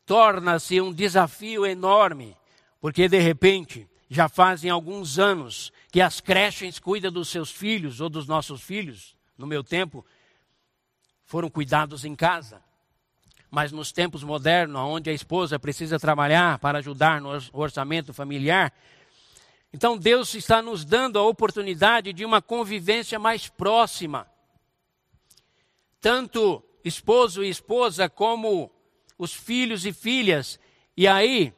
torna-se 0.05 0.79
um 0.79 0.93
desafio 0.93 1.65
enorme, 1.65 2.37
porque 2.79 3.09
de 3.09 3.19
repente 3.19 3.87
já 4.09 4.29
fazem 4.29 4.69
alguns 4.69 5.17
anos 5.17 5.71
que 5.91 5.99
as 5.99 6.21
creches 6.21 6.79
cuidam 6.79 7.11
dos 7.11 7.29
seus 7.29 7.51
filhos 7.51 7.99
ou 7.99 8.09
dos 8.09 8.27
nossos 8.27 8.61
filhos. 8.61 9.15
No 9.37 9.47
meu 9.47 9.63
tempo, 9.63 10.05
foram 11.25 11.49
cuidados 11.49 12.05
em 12.05 12.15
casa. 12.15 12.61
Mas 13.49 13.71
nos 13.71 13.91
tempos 13.91 14.23
modernos, 14.23 14.81
onde 14.81 15.09
a 15.09 15.13
esposa 15.13 15.59
precisa 15.59 15.99
trabalhar 15.99 16.59
para 16.59 16.79
ajudar 16.79 17.19
no 17.19 17.29
orçamento 17.53 18.13
familiar, 18.13 18.71
então 19.73 19.97
Deus 19.97 20.33
está 20.33 20.61
nos 20.61 20.85
dando 20.85 21.19
a 21.19 21.23
oportunidade 21.23 22.13
de 22.13 22.23
uma 22.23 22.41
convivência 22.41 23.19
mais 23.19 23.49
próxima. 23.49 24.25
Tanto 25.99 26.63
esposo 26.85 27.43
e 27.43 27.49
esposa, 27.49 28.07
como 28.07 28.71
os 29.17 29.33
filhos 29.33 29.85
e 29.85 29.91
filhas. 29.91 30.59
E 30.95 31.07
aí, 31.07 31.51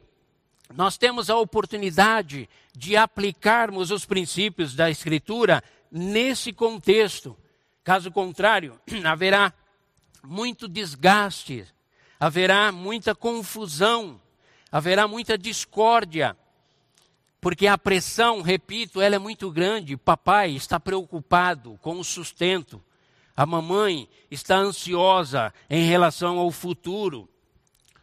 nós 0.74 0.96
temos 0.96 1.28
a 1.28 1.36
oportunidade 1.36 2.48
de 2.74 2.96
aplicarmos 2.96 3.90
os 3.90 4.06
princípios 4.06 4.74
da 4.74 4.90
Escritura 4.90 5.62
nesse 5.92 6.52
contexto. 6.52 7.36
Caso 7.84 8.10
contrário, 8.10 8.80
haverá 9.04 9.52
muito 10.24 10.66
desgaste, 10.66 11.66
haverá 12.18 12.72
muita 12.72 13.14
confusão, 13.14 14.20
haverá 14.72 15.06
muita 15.06 15.36
discórdia, 15.36 16.36
porque 17.40 17.66
a 17.66 17.78
pressão, 17.78 18.42
repito, 18.42 19.00
ela 19.00 19.16
é 19.16 19.18
muito 19.18 19.50
grande. 19.50 19.96
Papai 19.96 20.52
está 20.52 20.80
preocupado 20.80 21.78
com 21.80 21.98
o 21.98 22.04
sustento, 22.04 22.82
a 23.38 23.46
mamãe 23.46 24.08
está 24.28 24.56
ansiosa 24.56 25.54
em 25.70 25.84
relação 25.84 26.40
ao 26.40 26.50
futuro, 26.50 27.28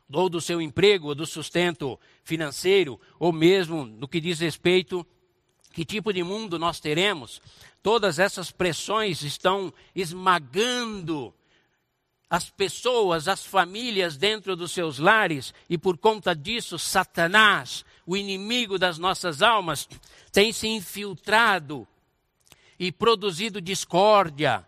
ou 0.09 0.29
do 0.29 0.39
seu 0.39 0.61
emprego, 0.61 1.09
ou 1.09 1.15
do 1.15 1.25
sustento 1.25 1.99
financeiro, 2.23 2.97
ou 3.19 3.33
mesmo 3.33 3.83
no 3.85 4.07
que 4.07 4.21
diz 4.21 4.39
respeito 4.39 5.05
que 5.73 5.83
tipo 5.83 6.13
de 6.13 6.23
mundo 6.23 6.57
nós 6.57 6.79
teremos, 6.79 7.41
todas 7.83 8.17
essas 8.17 8.49
pressões 8.49 9.23
estão 9.23 9.73
esmagando 9.93 11.33
as 12.29 12.49
pessoas, 12.49 13.27
as 13.27 13.45
famílias 13.45 14.15
dentro 14.15 14.55
dos 14.55 14.71
seus 14.71 14.99
lares, 14.99 15.53
e 15.69 15.77
por 15.77 15.97
conta 15.97 16.33
disso, 16.33 16.79
Satanás, 16.79 17.83
o 18.05 18.15
inimigo 18.15 18.79
das 18.79 18.97
nossas 18.97 19.41
almas, 19.41 19.85
tem 20.31 20.53
se 20.53 20.69
infiltrado 20.69 21.85
e 22.79 22.89
produzido 22.89 23.59
discórdia, 23.59 24.65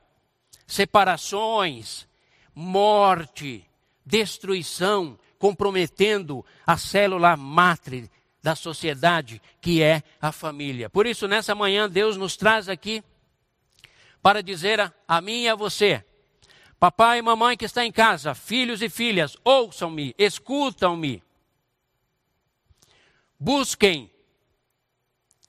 separações, 0.67 2.05
morte, 2.53 3.65
destruição, 4.05 5.17
comprometendo 5.39 6.45
a 6.65 6.77
célula 6.77 7.37
mátre 7.37 8.11
da 8.43 8.55
sociedade, 8.55 9.41
que 9.61 9.81
é 9.81 10.03
a 10.21 10.31
família. 10.31 10.89
Por 10.89 11.07
isso, 11.07 11.27
nessa 11.27 11.55
manhã, 11.55 11.89
Deus 11.89 12.17
nos 12.17 12.35
traz 12.35 12.67
aqui 12.67 13.03
para 14.21 14.43
dizer 14.43 14.79
a, 14.79 14.93
a 15.07 15.21
mim 15.21 15.43
e 15.43 15.49
a 15.49 15.55
você, 15.55 16.03
papai 16.79 17.19
e 17.19 17.21
mamãe 17.21 17.55
que 17.55 17.65
está 17.65 17.85
em 17.85 17.91
casa, 17.91 18.35
filhos 18.35 18.81
e 18.81 18.89
filhas, 18.89 19.37
ouçam-me, 19.43 20.13
escutam-me. 20.17 21.23
Busquem 23.39 24.11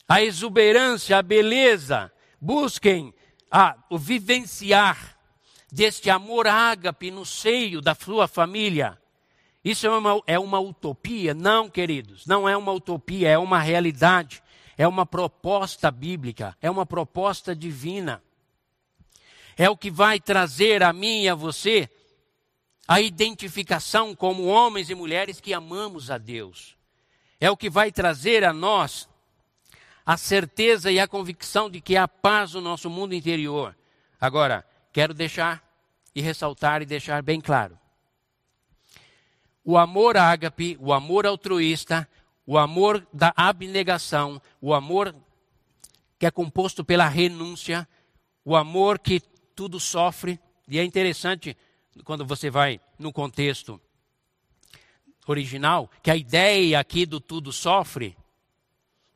a 0.06 0.22
exuberância, 0.22 1.18
a 1.18 1.22
beleza, 1.22 2.12
busquem 2.40 3.14
a, 3.50 3.76
o 3.90 3.98
vivenciar 3.98 5.16
deste 5.70 6.10
amor 6.10 6.46
ágape 6.46 7.10
no 7.10 7.24
seio 7.24 7.80
da 7.80 7.94
sua 7.94 8.26
família. 8.26 8.98
Isso 9.64 9.86
é 9.86 9.90
uma, 9.90 10.22
é 10.26 10.38
uma 10.38 10.58
utopia? 10.58 11.34
Não, 11.34 11.68
queridos, 11.68 12.26
não 12.26 12.48
é 12.48 12.56
uma 12.56 12.72
utopia, 12.72 13.28
é 13.28 13.38
uma 13.38 13.58
realidade, 13.58 14.42
é 14.76 14.86
uma 14.86 15.04
proposta 15.04 15.90
bíblica, 15.90 16.56
é 16.62 16.70
uma 16.70 16.86
proposta 16.86 17.54
divina. 17.54 18.22
É 19.56 19.68
o 19.68 19.76
que 19.76 19.90
vai 19.90 20.20
trazer 20.20 20.82
a 20.82 20.92
mim 20.92 21.24
e 21.24 21.28
a 21.28 21.34
você 21.34 21.90
a 22.86 23.02
identificação 23.02 24.14
como 24.14 24.46
homens 24.46 24.88
e 24.88 24.94
mulheres 24.94 25.40
que 25.40 25.52
amamos 25.52 26.10
a 26.10 26.16
Deus. 26.16 26.74
É 27.38 27.50
o 27.50 27.56
que 27.56 27.68
vai 27.68 27.92
trazer 27.92 28.44
a 28.44 28.52
nós 28.52 29.06
a 30.08 30.16
certeza 30.16 30.90
e 30.90 30.98
a 30.98 31.06
convicção 31.06 31.68
de 31.68 31.82
que 31.82 31.94
há 31.94 32.08
paz 32.08 32.54
no 32.54 32.62
nosso 32.62 32.88
mundo 32.88 33.14
interior. 33.14 33.76
Agora, 34.18 34.64
quero 34.90 35.12
deixar 35.12 35.62
e 36.14 36.22
ressaltar 36.22 36.80
e 36.80 36.86
deixar 36.86 37.22
bem 37.22 37.42
claro 37.42 37.78
o 39.68 39.76
amor 39.76 40.16
ágape, 40.16 40.78
o 40.80 40.94
amor 40.94 41.26
altruísta, 41.26 42.08
o 42.46 42.56
amor 42.56 43.06
da 43.12 43.34
abnegação, 43.36 44.40
o 44.62 44.72
amor 44.72 45.14
que 46.18 46.24
é 46.24 46.30
composto 46.30 46.82
pela 46.82 47.06
renúncia, 47.06 47.86
o 48.46 48.56
amor 48.56 48.98
que 48.98 49.20
tudo 49.54 49.78
sofre. 49.78 50.40
E 50.66 50.78
é 50.78 50.84
interessante 50.84 51.54
quando 52.02 52.24
você 52.24 52.48
vai 52.48 52.80
no 52.98 53.12
contexto 53.12 53.78
original, 55.26 55.90
que 56.02 56.10
a 56.10 56.16
ideia 56.16 56.80
aqui 56.80 57.04
do 57.04 57.20
tudo 57.20 57.52
sofre 57.52 58.16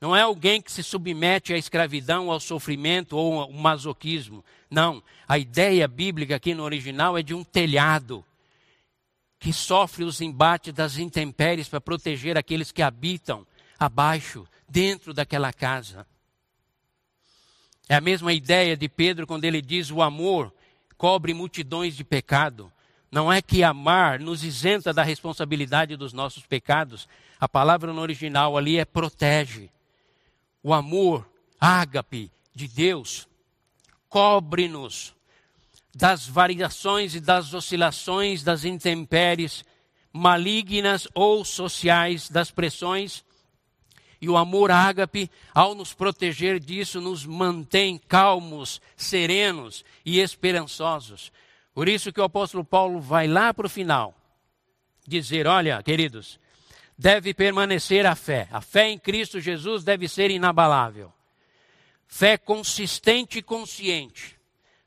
não 0.03 0.17
é 0.17 0.23
alguém 0.23 0.61
que 0.61 0.73
se 0.73 0.83
submete 0.83 1.55
à 1.55 1.57
escravidão, 1.57 2.29
ao 2.29 2.41
sofrimento 2.41 3.17
ou 3.17 3.43
ao 3.43 3.53
masoquismo. 3.53 4.45
Não. 4.69 5.01
A 5.29 5.38
ideia 5.38 5.87
bíblica 5.87 6.35
aqui 6.35 6.55
no 6.55 6.65
original 6.65 7.17
é 7.17 7.23
de 7.23 7.33
um 7.33 7.45
telhado 7.45 8.25
que 9.38 9.53
sofre 9.53 10.03
os 10.03 10.21
embates 10.21 10.75
das 10.75 10.99
intempéries 10.99 11.69
para 11.69 11.81
proteger 11.81 12.37
aqueles 12.37 12.73
que 12.73 12.83
habitam 12.83 13.47
abaixo, 13.79 14.45
dentro 14.69 15.15
daquela 15.15 15.53
casa. 15.53 16.05
É 17.88 17.95
a 17.95 18.01
mesma 18.01 18.33
ideia 18.33 18.77
de 18.77 18.88
Pedro 18.88 19.25
quando 19.25 19.45
ele 19.45 19.62
diz: 19.62 19.88
o 19.93 20.03
amor 20.03 20.53
cobre 20.99 21.33
multidões 21.33 21.95
de 21.95 22.03
pecado. 22.03 22.73
Não 23.09 23.33
é 23.33 23.41
que 23.41 23.62
amar 23.62 24.19
nos 24.19 24.43
isenta 24.43 24.93
da 24.93 25.05
responsabilidade 25.05 25.95
dos 25.97 26.12
nossos 26.12 26.45
pecados. 26.45 27.09
A 27.38 27.49
palavra 27.49 27.93
no 27.93 28.01
original 28.01 28.59
ali 28.59 28.79
é 28.81 28.85
protege. 28.85 29.71
O 30.62 30.72
amor, 30.72 31.29
ágape 31.61 32.31
de 32.55 32.68
Deus, 32.68 33.29
cobre-nos 34.09 35.14
das 35.94 36.27
variações 36.27 37.14
e 37.14 37.20
das 37.20 37.53
oscilações 37.53 38.42
das 38.42 38.64
intempéries 38.64 39.64
malignas 40.12 41.09
ou 41.14 41.44
sociais, 41.44 42.29
das 42.29 42.51
pressões. 42.51 43.25
E 44.20 44.29
o 44.29 44.37
amor 44.37 44.70
ágape, 44.70 45.31
ao 45.53 45.75
nos 45.75 45.92
proteger 45.92 46.61
disso, 46.61 47.01
nos 47.01 47.27
mantém 47.27 47.98
calmos, 47.98 48.81
serenos 48.96 49.85
e 50.05 50.20
esperançosos. 50.20 51.33
Por 51.75 51.88
isso 51.88 52.12
que 52.12 52.20
o 52.20 52.25
apóstolo 52.25 52.64
Paulo 52.64 53.01
vai 53.01 53.27
lá 53.27 53.53
para 53.53 53.66
o 53.66 53.70
final 53.70 54.14
dizer: 55.07 55.46
olha, 55.46 55.83
queridos, 55.83 56.38
deve 56.96 57.35
permanecer 57.35 58.07
a 58.07 58.14
fé. 58.14 58.48
A 58.50 58.61
fé 58.61 58.88
em 58.88 58.98
Cristo 58.98 59.40
Jesus 59.40 59.85
deve 59.85 60.09
ser 60.09 60.31
inabalável. 60.31 61.12
Fé 62.07 62.37
consistente 62.37 63.38
e 63.38 63.42
consciente 63.42 64.40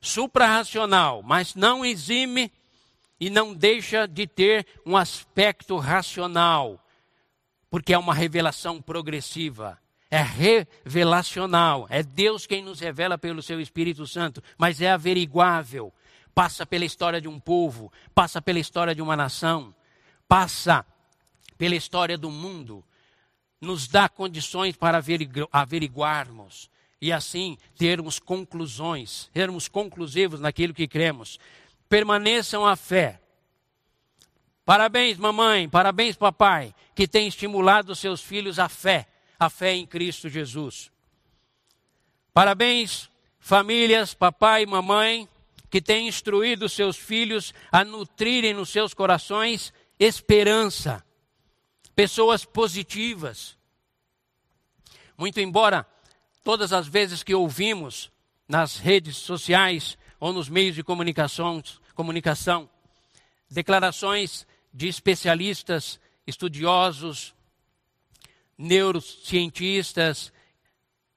suprarracional, 0.06 1.22
mas 1.22 1.54
não 1.54 1.84
exime 1.84 2.52
e 3.18 3.28
não 3.28 3.52
deixa 3.52 4.06
de 4.06 4.26
ter 4.26 4.66
um 4.84 4.96
aspecto 4.96 5.76
racional, 5.76 6.80
porque 7.68 7.92
é 7.92 7.98
uma 7.98 8.14
revelação 8.14 8.80
progressiva. 8.80 9.78
É 10.08 10.22
revelacional, 10.22 11.86
é 11.90 12.00
Deus 12.02 12.46
quem 12.46 12.62
nos 12.62 12.78
revela 12.78 13.18
pelo 13.18 13.42
seu 13.42 13.60
Espírito 13.60 14.06
Santo, 14.06 14.40
mas 14.56 14.80
é 14.80 14.90
averiguável. 14.90 15.92
Passa 16.32 16.64
pela 16.64 16.84
história 16.84 17.20
de 17.20 17.26
um 17.26 17.40
povo, 17.40 17.92
passa 18.14 18.40
pela 18.40 18.60
história 18.60 18.94
de 18.94 19.02
uma 19.02 19.16
nação, 19.16 19.74
passa 20.28 20.86
pela 21.56 21.74
história 21.74 22.16
do 22.16 22.30
mundo, 22.30 22.84
nos 23.60 23.88
dá 23.88 24.08
condições 24.08 24.76
para 24.76 25.02
averiguarmos 25.52 26.70
e 27.00 27.12
assim 27.12 27.56
termos 27.76 28.18
conclusões, 28.18 29.30
sermos 29.32 29.68
conclusivos 29.68 30.40
naquilo 30.40 30.74
que 30.74 30.88
cremos. 30.88 31.38
Permaneçam 31.88 32.66
a 32.66 32.76
fé. 32.76 33.20
Parabéns, 34.64 35.16
mamãe, 35.16 35.68
parabéns, 35.68 36.16
papai, 36.16 36.74
que 36.94 37.06
tem 37.06 37.28
estimulado 37.28 37.94
seus 37.94 38.20
filhos 38.20 38.58
a 38.58 38.68
fé, 38.68 39.06
a 39.38 39.48
fé 39.48 39.74
em 39.74 39.86
Cristo 39.86 40.28
Jesus. 40.28 40.90
Parabéns, 42.34 43.08
famílias, 43.38 44.12
papai 44.12 44.64
e 44.64 44.66
mamãe, 44.66 45.28
que 45.70 45.80
têm 45.80 46.08
instruído 46.08 46.68
seus 46.68 46.96
filhos 46.96 47.54
a 47.70 47.84
nutrirem 47.84 48.54
nos 48.54 48.70
seus 48.70 48.92
corações 48.92 49.72
esperança, 49.98 51.04
pessoas 51.96 52.44
positivas. 52.44 53.56
Muito 55.16 55.40
embora 55.40 55.86
todas 56.44 56.72
as 56.72 56.86
vezes 56.86 57.22
que 57.22 57.34
ouvimos 57.34 58.12
nas 58.46 58.76
redes 58.76 59.16
sociais 59.16 59.98
ou 60.20 60.32
nos 60.32 60.48
meios 60.48 60.74
de 60.74 60.84
comunicação, 60.84 61.62
comunicação 61.94 62.68
declarações 63.50 64.46
de 64.72 64.88
especialistas, 64.88 65.98
estudiosos, 66.26 67.34
neurocientistas, 68.58 70.32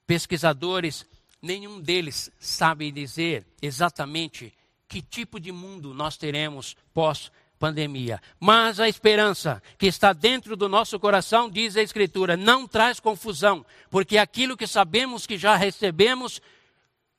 pesquisadores, 0.07 1.05
nenhum 1.41 1.81
deles 1.81 2.31
sabe 2.39 2.91
dizer 2.91 3.45
exatamente 3.61 4.53
que 4.87 5.01
tipo 5.01 5.39
de 5.39 5.51
mundo 5.51 5.93
nós 5.93 6.17
teremos 6.17 6.75
pós 6.93 7.31
pandemia. 7.59 8.21
Mas 8.39 8.79
a 8.79 8.87
esperança 8.87 9.61
que 9.77 9.85
está 9.85 10.13
dentro 10.13 10.55
do 10.55 10.69
nosso 10.69 10.99
coração, 10.99 11.49
diz 11.49 11.75
a 11.75 11.83
Escritura, 11.83 12.37
não 12.37 12.65
traz 12.65 12.99
confusão, 12.99 13.65
porque 13.91 14.17
aquilo 14.17 14.57
que 14.57 14.65
sabemos 14.65 15.27
que 15.27 15.37
já 15.37 15.55
recebemos, 15.55 16.41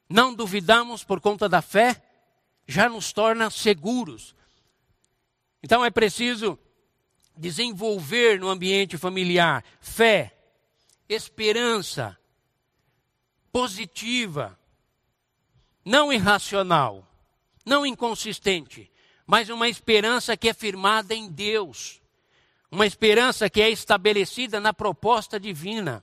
não 0.09 0.35
duvidamos 0.35 1.05
por 1.05 1.20
conta 1.20 1.48
da 1.48 1.61
fé, 1.61 2.03
já 2.66 2.88
nos 2.88 3.12
torna 3.12 3.50
seguros. 3.50 4.35
Então 5.62 5.85
é 5.85 5.90
preciso 5.90 6.59
desenvolver 7.37 8.40
no 8.40 8.48
ambiente 8.48 8.96
familiar 8.96 9.62
fé, 9.81 10.37
esperança 11.09 12.18
positiva, 13.53 14.59
não 15.85 16.12
irracional, 16.12 17.07
não 17.64 17.85
inconsistente, 17.85 18.89
mas 19.31 19.49
uma 19.49 19.69
esperança 19.69 20.37
que 20.37 20.49
é 20.49 20.53
firmada 20.53 21.14
em 21.14 21.31
Deus, 21.31 22.03
uma 22.69 22.85
esperança 22.85 23.49
que 23.49 23.62
é 23.62 23.71
estabelecida 23.71 24.59
na 24.59 24.75
proposta 24.75 25.38
divina, 25.38 26.03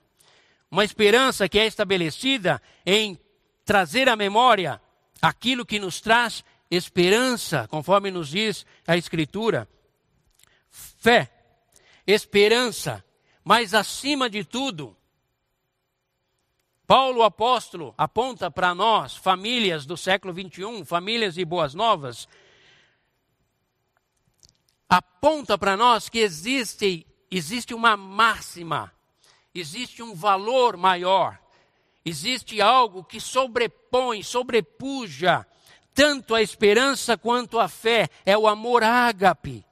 uma 0.70 0.82
esperança 0.82 1.46
que 1.46 1.58
é 1.58 1.66
estabelecida 1.66 2.62
em 2.86 3.20
trazer 3.66 4.08
à 4.08 4.16
memória 4.16 4.80
aquilo 5.20 5.66
que 5.66 5.78
nos 5.78 6.00
traz 6.00 6.42
esperança, 6.70 7.68
conforme 7.68 8.10
nos 8.10 8.30
diz 8.30 8.64
a 8.86 8.96
Escritura. 8.96 9.68
Fé, 10.70 11.30
esperança, 12.06 13.04
mas 13.44 13.74
acima 13.74 14.30
de 14.30 14.42
tudo, 14.42 14.96
Paulo 16.86 17.22
apóstolo 17.22 17.92
aponta 17.98 18.50
para 18.50 18.74
nós, 18.74 19.14
famílias 19.14 19.84
do 19.84 19.98
século 19.98 20.32
21, 20.32 20.82
famílias 20.86 21.34
de 21.34 21.44
boas 21.44 21.74
novas, 21.74 22.26
aponta 24.88 25.58
para 25.58 25.76
nós 25.76 26.08
que 26.08 26.18
existe, 26.18 27.06
existe 27.30 27.74
uma 27.74 27.96
máxima, 27.96 28.92
existe 29.54 30.02
um 30.02 30.14
valor 30.14 30.76
maior, 30.76 31.38
existe 32.04 32.60
algo 32.60 33.04
que 33.04 33.20
sobrepõe, 33.20 34.22
sobrepuja 34.22 35.46
tanto 35.98 36.32
a 36.32 36.40
esperança 36.40 37.18
quanto 37.18 37.58
a 37.58 37.66
fé, 37.66 38.08
é 38.24 38.38
o 38.38 38.46
amor 38.46 38.84
ágape. 38.84 39.66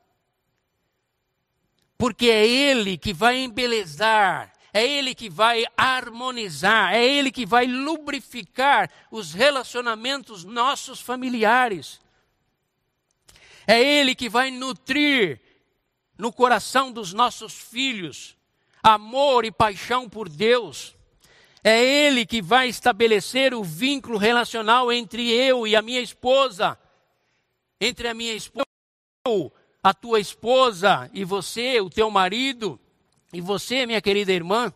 Porque 1.97 2.29
é 2.29 2.45
ele 2.45 2.99
que 2.99 3.13
vai 3.13 3.39
embelezar, 3.39 4.53
é 4.73 4.85
ele 4.85 5.15
que 5.15 5.31
vai 5.31 5.65
harmonizar, 5.77 6.93
é 6.93 7.07
ele 7.07 7.31
que 7.31 7.47
vai 7.47 7.69
lubrificar 7.69 8.91
os 9.09 9.33
relacionamentos 9.33 10.43
nossos 10.43 11.01
familiares. 11.01 12.01
É 13.67 13.83
Ele 13.83 14.15
que 14.15 14.29
vai 14.29 14.51
nutrir 14.51 15.41
no 16.17 16.33
coração 16.33 16.93
dos 16.93 17.13
nossos 17.13 17.53
filhos 17.53 18.37
amor 18.83 19.45
e 19.45 19.51
paixão 19.51 20.09
por 20.09 20.29
Deus. 20.29 20.95
É 21.65 21.83
Ele 21.83 22.25
que 22.25 22.41
vai 22.41 22.69
estabelecer 22.69 23.53
o 23.53 23.65
vínculo 23.65 24.17
relacional 24.17 24.93
entre 24.93 25.29
eu 25.29 25.67
e 25.67 25.75
a 25.75 25.83
minha 25.83 26.01
esposa, 26.01 26.79
entre 27.81 28.07
a 28.07 28.15
minha 28.15 28.35
esposa, 28.35 28.67
a 29.83 29.93
tua 29.93 30.21
esposa 30.21 31.11
e 31.13 31.25
você, 31.25 31.81
o 31.81 31.91
teu 31.91 32.09
marido, 32.11 32.79
e 33.33 33.41
você, 33.41 33.85
minha 33.85 34.01
querida 34.01 34.33
irmã. 34.33 34.73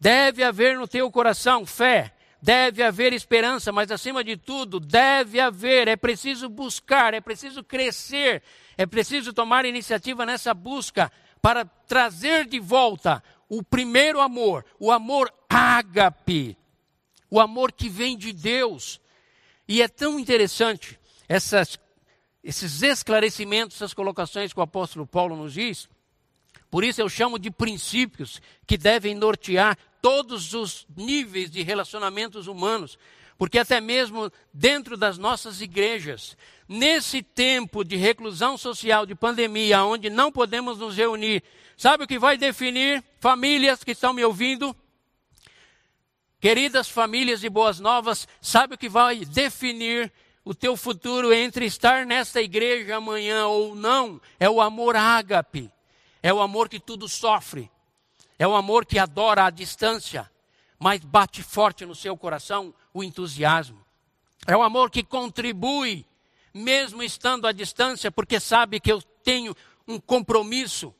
Deve 0.00 0.42
haver 0.42 0.76
no 0.76 0.88
teu 0.88 1.08
coração 1.12 1.64
fé, 1.64 2.12
deve 2.42 2.82
haver 2.82 3.12
esperança, 3.12 3.70
mas 3.70 3.92
acima 3.92 4.24
de 4.24 4.36
tudo, 4.36 4.80
deve 4.80 5.38
haver, 5.38 5.86
é 5.86 5.94
preciso 5.94 6.48
buscar, 6.48 7.14
é 7.14 7.20
preciso 7.20 7.62
crescer, 7.62 8.42
é 8.76 8.84
preciso 8.84 9.32
tomar 9.32 9.64
iniciativa 9.64 10.26
nessa 10.26 10.52
busca 10.52 11.10
para 11.40 11.64
trazer 11.64 12.46
de 12.46 12.58
volta 12.58 13.22
o 13.48 13.62
primeiro 13.62 14.20
amor, 14.20 14.64
o 14.80 14.90
amor 14.90 15.32
ágape, 15.48 16.58
o 17.30 17.38
amor 17.38 17.70
que 17.70 17.88
vem 17.88 18.18
de 18.18 18.32
Deus. 18.32 19.00
E 19.68 19.80
é 19.80 19.86
tão 19.86 20.18
interessante 20.18 20.98
essas, 21.28 21.78
esses 22.42 22.82
esclarecimentos, 22.82 23.76
essas 23.76 23.94
colocações 23.94 24.52
que 24.52 24.58
o 24.58 24.62
apóstolo 24.64 25.06
Paulo 25.06 25.36
nos 25.36 25.52
diz. 25.52 25.88
Por 26.72 26.84
isso 26.84 27.02
eu 27.02 27.08
chamo 27.10 27.38
de 27.38 27.50
princípios 27.50 28.40
que 28.66 28.78
devem 28.78 29.14
nortear 29.14 29.76
todos 30.00 30.54
os 30.54 30.86
níveis 30.96 31.50
de 31.50 31.62
relacionamentos 31.62 32.46
humanos, 32.46 32.98
porque 33.36 33.58
até 33.58 33.78
mesmo 33.78 34.32
dentro 34.54 34.96
das 34.96 35.18
nossas 35.18 35.60
igrejas, 35.60 36.34
nesse 36.66 37.22
tempo 37.22 37.84
de 37.84 37.96
reclusão 37.96 38.56
social, 38.56 39.04
de 39.04 39.14
pandemia, 39.14 39.84
onde 39.84 40.08
não 40.08 40.32
podemos 40.32 40.78
nos 40.78 40.96
reunir, 40.96 41.42
sabe 41.76 42.04
o 42.04 42.06
que 42.06 42.18
vai 42.18 42.38
definir 42.38 43.04
famílias 43.20 43.84
que 43.84 43.90
estão 43.90 44.14
me 44.14 44.24
ouvindo? 44.24 44.74
Queridas 46.40 46.88
famílias 46.88 47.40
de 47.42 47.50
boas 47.50 47.80
novas, 47.80 48.26
sabe 48.40 48.76
o 48.76 48.78
que 48.78 48.88
vai 48.88 49.26
definir 49.26 50.10
o 50.42 50.54
teu 50.54 50.74
futuro 50.74 51.34
entre 51.34 51.66
estar 51.66 52.06
nesta 52.06 52.40
igreja 52.40 52.96
amanhã 52.96 53.46
ou 53.46 53.74
não? 53.74 54.18
É 54.40 54.48
o 54.48 54.58
amor 54.58 54.96
ágape. 54.96 55.70
É 56.22 56.32
o 56.32 56.40
amor 56.40 56.68
que 56.68 56.78
tudo 56.78 57.08
sofre, 57.08 57.70
é 58.38 58.46
um 58.46 58.54
amor 58.54 58.86
que 58.86 58.98
adora 58.98 59.44
a 59.44 59.50
distância, 59.50 60.30
mas 60.78 61.00
bate 61.00 61.42
forte 61.42 61.84
no 61.84 61.94
seu 61.94 62.16
coração 62.16 62.74
o 62.92 63.02
entusiasmo. 63.02 63.84
É 64.46 64.56
um 64.56 64.62
amor 64.62 64.90
que 64.90 65.02
contribui, 65.02 66.04
mesmo 66.52 67.02
estando 67.02 67.46
à 67.46 67.52
distância, 67.52 68.10
porque 68.10 68.40
sabe 68.40 68.80
que 68.80 68.90
eu 68.90 69.00
tenho 69.22 69.54
um 69.86 70.00
compromisso, 70.00 70.94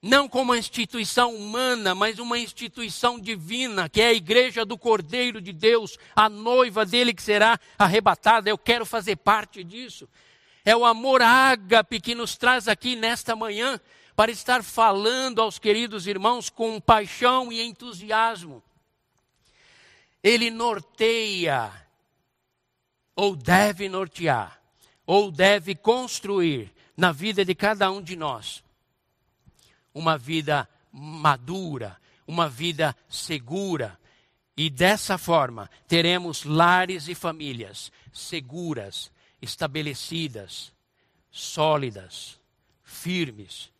não 0.00 0.28
com 0.28 0.42
uma 0.42 0.58
instituição 0.58 1.34
humana, 1.34 1.94
mas 1.94 2.18
uma 2.18 2.38
instituição 2.38 3.18
divina, 3.18 3.88
que 3.88 4.00
é 4.00 4.08
a 4.08 4.14
igreja 4.14 4.64
do 4.64 4.76
Cordeiro 4.78 5.40
de 5.40 5.52
Deus, 5.52 5.98
a 6.14 6.28
noiva 6.28 6.84
dele 6.84 7.14
que 7.14 7.22
será 7.22 7.58
arrebatada. 7.78 8.48
Eu 8.48 8.58
quero 8.58 8.84
fazer 8.84 9.16
parte 9.16 9.64
disso. 9.64 10.08
É 10.64 10.74
o 10.76 10.84
amor 10.84 11.20
ágape 11.20 12.00
que 12.00 12.14
nos 12.14 12.36
traz 12.36 12.68
aqui 12.68 12.96
nesta 12.96 13.36
manhã 13.36 13.80
para 14.16 14.30
estar 14.30 14.62
falando 14.62 15.40
aos 15.40 15.58
queridos 15.58 16.06
irmãos 16.06 16.48
com 16.48 16.80
paixão 16.80 17.52
e 17.52 17.60
entusiasmo. 17.62 18.62
Ele 20.22 20.50
norteia, 20.50 21.72
ou 23.16 23.36
deve 23.36 23.88
nortear, 23.88 24.60
ou 25.06 25.30
deve 25.30 25.74
construir 25.74 26.72
na 26.96 27.12
vida 27.12 27.44
de 27.44 27.54
cada 27.54 27.90
um 27.90 28.00
de 28.00 28.16
nós 28.16 28.64
uma 29.92 30.18
vida 30.18 30.68
madura, 30.90 31.96
uma 32.26 32.48
vida 32.48 32.96
segura. 33.08 33.98
E 34.56 34.70
dessa 34.70 35.18
forma 35.18 35.70
teremos 35.86 36.44
lares 36.44 37.08
e 37.08 37.14
famílias 37.14 37.92
seguras, 38.12 39.10
estabelecidas, 39.42 40.72
sólidas, 41.30 42.40
firmes, 42.82 43.73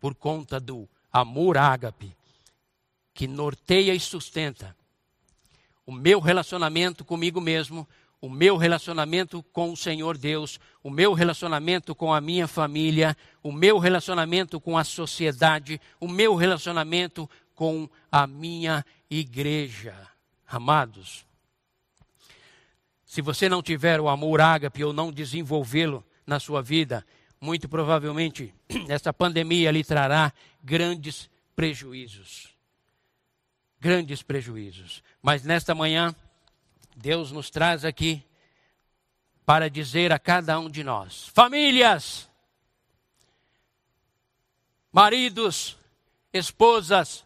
por 0.00 0.14
conta 0.14 0.58
do 0.58 0.88
amor 1.12 1.58
ágape 1.58 2.16
que 3.12 3.28
norteia 3.28 3.94
e 3.94 4.00
sustenta 4.00 4.74
o 5.90 5.92
meu 5.92 6.20
relacionamento 6.20 7.04
comigo 7.04 7.40
mesmo, 7.40 7.86
o 8.20 8.28
meu 8.30 8.56
relacionamento 8.56 9.42
com 9.52 9.72
o 9.72 9.76
Senhor 9.76 10.16
Deus, 10.16 10.60
o 10.84 10.88
meu 10.88 11.12
relacionamento 11.12 11.96
com 11.96 12.14
a 12.14 12.20
minha 12.20 12.46
família, 12.46 13.16
o 13.42 13.50
meu 13.50 13.76
relacionamento 13.76 14.60
com 14.60 14.78
a 14.78 14.84
sociedade, 14.84 15.80
o 15.98 16.06
meu 16.06 16.36
relacionamento 16.36 17.28
com 17.56 17.88
a 18.10 18.24
minha 18.24 18.84
igreja. 19.10 19.96
Amados, 20.46 21.26
se 23.04 23.20
você 23.20 23.48
não 23.48 23.60
tiver 23.60 24.00
o 24.00 24.08
amor 24.08 24.40
ágape 24.40 24.84
ou 24.84 24.92
não 24.92 25.10
desenvolvê-lo 25.10 26.04
na 26.24 26.38
sua 26.38 26.62
vida, 26.62 27.04
muito 27.40 27.68
provavelmente 27.68 28.54
esta 28.88 29.12
pandemia 29.12 29.70
lhe 29.70 29.82
trará 29.82 30.32
grandes 30.62 31.30
prejuízos. 31.56 32.54
Grandes 33.80 34.22
prejuízos. 34.22 35.02
Mas 35.22 35.42
nesta 35.42 35.74
manhã, 35.74 36.14
Deus 36.94 37.32
nos 37.32 37.48
traz 37.48 37.84
aqui 37.84 38.22
para 39.46 39.70
dizer 39.70 40.12
a 40.12 40.18
cada 40.18 40.58
um 40.58 40.68
de 40.68 40.84
nós: 40.84 41.28
famílias, 41.28 42.28
maridos, 44.92 45.78
esposas, 46.32 47.24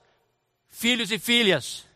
filhos 0.68 1.10
e 1.10 1.18
filhas, 1.18 1.86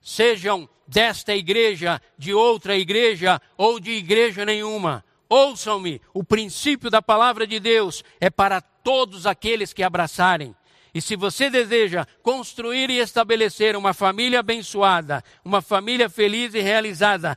sejam 0.00 0.68
desta 0.86 1.34
igreja, 1.34 2.02
de 2.18 2.34
outra 2.34 2.76
igreja 2.76 3.40
ou 3.56 3.80
de 3.80 3.92
igreja 3.92 4.44
nenhuma. 4.44 5.02
Ouçam-me, 5.32 5.98
o 6.12 6.22
princípio 6.22 6.90
da 6.90 7.00
palavra 7.00 7.46
de 7.46 7.58
Deus 7.58 8.04
é 8.20 8.28
para 8.28 8.60
todos 8.60 9.24
aqueles 9.24 9.72
que 9.72 9.82
abraçarem. 9.82 10.54
E 10.92 11.00
se 11.00 11.16
você 11.16 11.48
deseja 11.48 12.04
construir 12.22 12.90
e 12.90 12.98
estabelecer 12.98 13.74
uma 13.74 13.94
família 13.94 14.40
abençoada, 14.40 15.24
uma 15.42 15.62
família 15.62 16.10
feliz 16.10 16.52
e 16.52 16.60
realizada, 16.60 17.34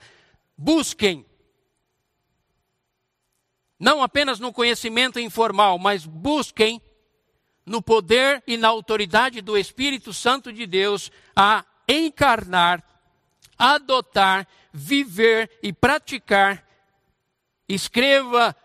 busquem 0.58 1.25
não 3.79 4.03
apenas 4.03 4.41
no 4.41 4.51
conhecimento 4.51 5.17
informal, 5.17 5.79
mas 5.79 6.05
busquem 6.05 6.81
no 7.65 7.81
poder 7.81 8.43
e 8.45 8.58
na 8.58 8.67
autoridade 8.67 9.39
do 9.39 9.58
Espírito 9.58 10.12
Santo 10.12 10.51
de 10.51 10.67
Deus 10.67 11.10
a 11.34 11.63
encarnar, 11.88 12.84
adotar, 13.58 14.45
viver 14.73 15.49
e 15.63 15.71
praticar. 15.71 16.64
Escreva, 17.67 18.56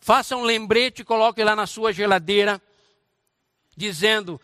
faça 0.00 0.36
um 0.36 0.42
lembrete, 0.42 1.04
coloque 1.04 1.42
lá 1.44 1.54
na 1.54 1.66
sua 1.66 1.92
geladeira, 1.92 2.60
dizendo: 3.76 4.40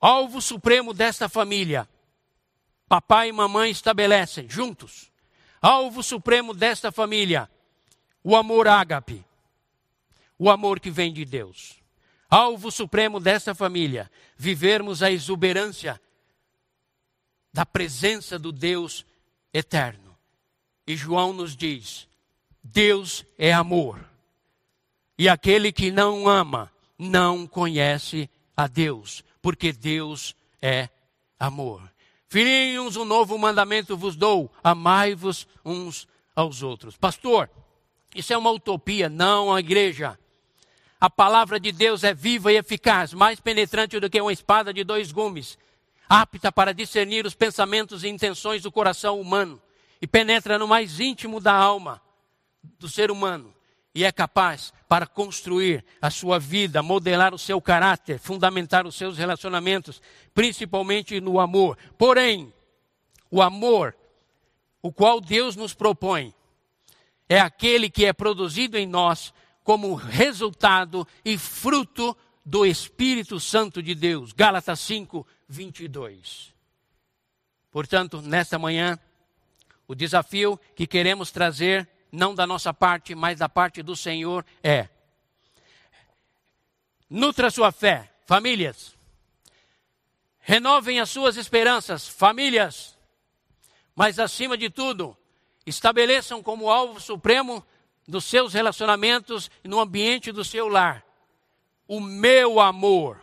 alvo 0.00 0.40
supremo 0.42 0.92
desta 0.92 1.28
família, 1.28 1.88
papai 2.88 3.28
e 3.28 3.32
mamãe 3.32 3.70
estabelecem 3.70 4.48
juntos. 4.48 5.10
Alvo 5.62 6.02
supremo 6.02 6.54
desta 6.54 6.90
família, 6.90 7.50
o 8.24 8.34
amor 8.34 8.66
ágape, 8.66 9.22
o 10.38 10.50
amor 10.50 10.80
que 10.80 10.90
vem 10.90 11.12
de 11.12 11.24
Deus. 11.24 11.78
Alvo 12.30 12.70
supremo 12.70 13.20
dessa 13.20 13.54
família, 13.54 14.10
vivermos 14.36 15.02
a 15.02 15.10
exuberância 15.10 16.00
da 17.52 17.66
presença 17.66 18.38
do 18.38 18.52
Deus 18.52 19.04
eterno. 19.52 20.09
E 20.90 20.96
João 20.96 21.32
nos 21.32 21.54
diz: 21.54 22.08
Deus 22.64 23.24
é 23.38 23.52
amor. 23.52 24.04
E 25.16 25.28
aquele 25.28 25.70
que 25.70 25.88
não 25.88 26.28
ama 26.28 26.68
não 26.98 27.46
conhece 27.46 28.28
a 28.56 28.66
Deus, 28.66 29.22
porque 29.40 29.72
Deus 29.72 30.34
é 30.60 30.88
amor. 31.38 31.80
Filhinhos, 32.28 32.96
um 32.96 33.04
novo 33.04 33.38
mandamento 33.38 33.96
vos 33.96 34.16
dou: 34.16 34.50
amai-vos 34.64 35.46
uns 35.64 36.08
aos 36.34 36.60
outros. 36.60 36.96
Pastor, 36.96 37.48
isso 38.12 38.32
é 38.32 38.36
uma 38.36 38.50
utopia, 38.50 39.08
não 39.08 39.54
a 39.54 39.60
igreja. 39.60 40.18
A 41.00 41.08
palavra 41.08 41.60
de 41.60 41.70
Deus 41.70 42.02
é 42.02 42.12
viva 42.12 42.52
e 42.52 42.56
eficaz, 42.56 43.14
mais 43.14 43.38
penetrante 43.38 44.00
do 44.00 44.10
que 44.10 44.20
uma 44.20 44.32
espada 44.32 44.74
de 44.74 44.82
dois 44.82 45.12
gumes, 45.12 45.56
apta 46.08 46.50
para 46.50 46.74
discernir 46.74 47.24
os 47.26 47.34
pensamentos 47.36 48.02
e 48.02 48.08
intenções 48.08 48.62
do 48.62 48.72
coração 48.72 49.20
humano 49.20 49.62
e 50.00 50.06
penetra 50.06 50.58
no 50.58 50.66
mais 50.66 51.00
íntimo 51.00 51.40
da 51.40 51.52
alma 51.52 52.00
do 52.78 52.88
ser 52.88 53.10
humano 53.10 53.54
e 53.94 54.04
é 54.04 54.12
capaz 54.12 54.72
para 54.88 55.06
construir 55.06 55.84
a 56.00 56.10
sua 56.10 56.38
vida, 56.38 56.82
modelar 56.82 57.34
o 57.34 57.38
seu 57.38 57.60
caráter, 57.60 58.18
fundamentar 58.18 58.86
os 58.86 58.94
seus 58.94 59.18
relacionamentos, 59.18 60.00
principalmente 60.32 61.20
no 61.20 61.40
amor. 61.40 61.76
Porém, 61.98 62.52
o 63.30 63.42
amor, 63.42 63.96
o 64.80 64.92
qual 64.92 65.20
Deus 65.20 65.56
nos 65.56 65.74
propõe, 65.74 66.32
é 67.28 67.40
aquele 67.40 67.90
que 67.90 68.04
é 68.04 68.12
produzido 68.12 68.78
em 68.78 68.86
nós 68.86 69.32
como 69.62 69.94
resultado 69.94 71.06
e 71.24 71.36
fruto 71.36 72.16
do 72.44 72.64
Espírito 72.64 73.38
Santo 73.38 73.82
de 73.82 73.94
Deus. 73.94 74.32
Gálatas 74.32 74.80
5, 74.80 75.26
22. 75.48 76.54
Portanto, 77.70 78.20
nesta 78.22 78.58
manhã, 78.58 78.98
o 79.90 79.94
desafio 79.96 80.56
que 80.76 80.86
queremos 80.86 81.32
trazer, 81.32 81.88
não 82.12 82.32
da 82.32 82.46
nossa 82.46 82.72
parte, 82.72 83.12
mas 83.12 83.40
da 83.40 83.48
parte 83.48 83.82
do 83.82 83.96
Senhor, 83.96 84.46
é: 84.62 84.88
nutra 87.08 87.50
sua 87.50 87.72
fé, 87.72 88.08
famílias. 88.24 88.96
Renovem 90.38 91.00
as 91.00 91.10
suas 91.10 91.36
esperanças, 91.36 92.06
famílias. 92.06 92.96
Mas 93.92 94.20
acima 94.20 94.56
de 94.56 94.70
tudo, 94.70 95.16
estabeleçam 95.66 96.40
como 96.40 96.70
alvo 96.70 97.00
supremo 97.00 97.66
dos 98.06 98.24
seus 98.26 98.54
relacionamentos 98.54 99.50
e 99.64 99.66
no 99.66 99.80
ambiente 99.80 100.30
do 100.30 100.44
seu 100.44 100.68
lar 100.68 101.04
o 101.88 101.98
meu 101.98 102.60
amor, 102.60 103.20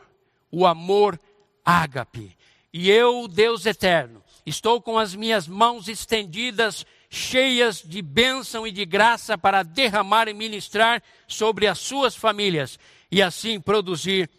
o 0.51 0.65
amor 0.65 1.17
ágape. 1.63 2.37
E 2.73 2.91
eu, 2.91 3.25
Deus 3.25 3.65
eterno, 3.65 4.21
estou 4.47 4.81
com 4.81 4.97
as 4.97 5.13
minhas 5.13 5.45
mãos 5.45 5.89
estendidas, 5.89 6.85
cheias 7.09 7.81
de 7.81 8.01
bênção 8.01 8.65
e 8.65 8.71
de 8.71 8.85
graça 8.85 9.37
para 9.37 9.61
derramar 9.61 10.29
e 10.29 10.33
ministrar 10.33 11.03
sobre 11.27 11.67
as 11.67 11.77
suas 11.77 12.15
famílias 12.15 12.79
e 13.11 13.21
assim 13.21 13.59
produzir 13.59 14.29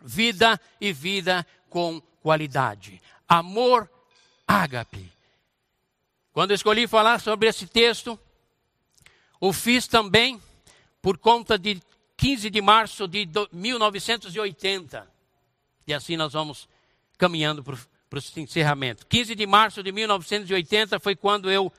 vida 0.00 0.58
e 0.80 0.90
vida 0.90 1.46
com 1.68 2.00
qualidade. 2.22 3.00
Amor 3.28 3.90
ágape. 4.48 5.12
Quando 6.32 6.54
escolhi 6.54 6.86
falar 6.86 7.20
sobre 7.20 7.46
esse 7.46 7.66
texto, 7.66 8.18
o 9.38 9.52
fiz 9.52 9.86
também 9.86 10.40
por 11.02 11.18
conta 11.18 11.58
de 11.58 11.78
15 12.16 12.48
de 12.48 12.62
março 12.62 13.06
de 13.06 13.28
1980. 13.52 15.06
E 15.86 15.92
assim 15.92 16.16
nós 16.16 16.32
vamos 16.32 16.66
caminhando 17.18 17.62
para 18.12 18.18
o 18.18 18.40
encerramento. 18.40 19.06
15 19.06 19.34
de 19.34 19.46
março 19.46 19.82
de 19.82 19.90
1980 19.90 21.00
foi 21.00 21.16
quando 21.16 21.50
eu, 21.50 21.72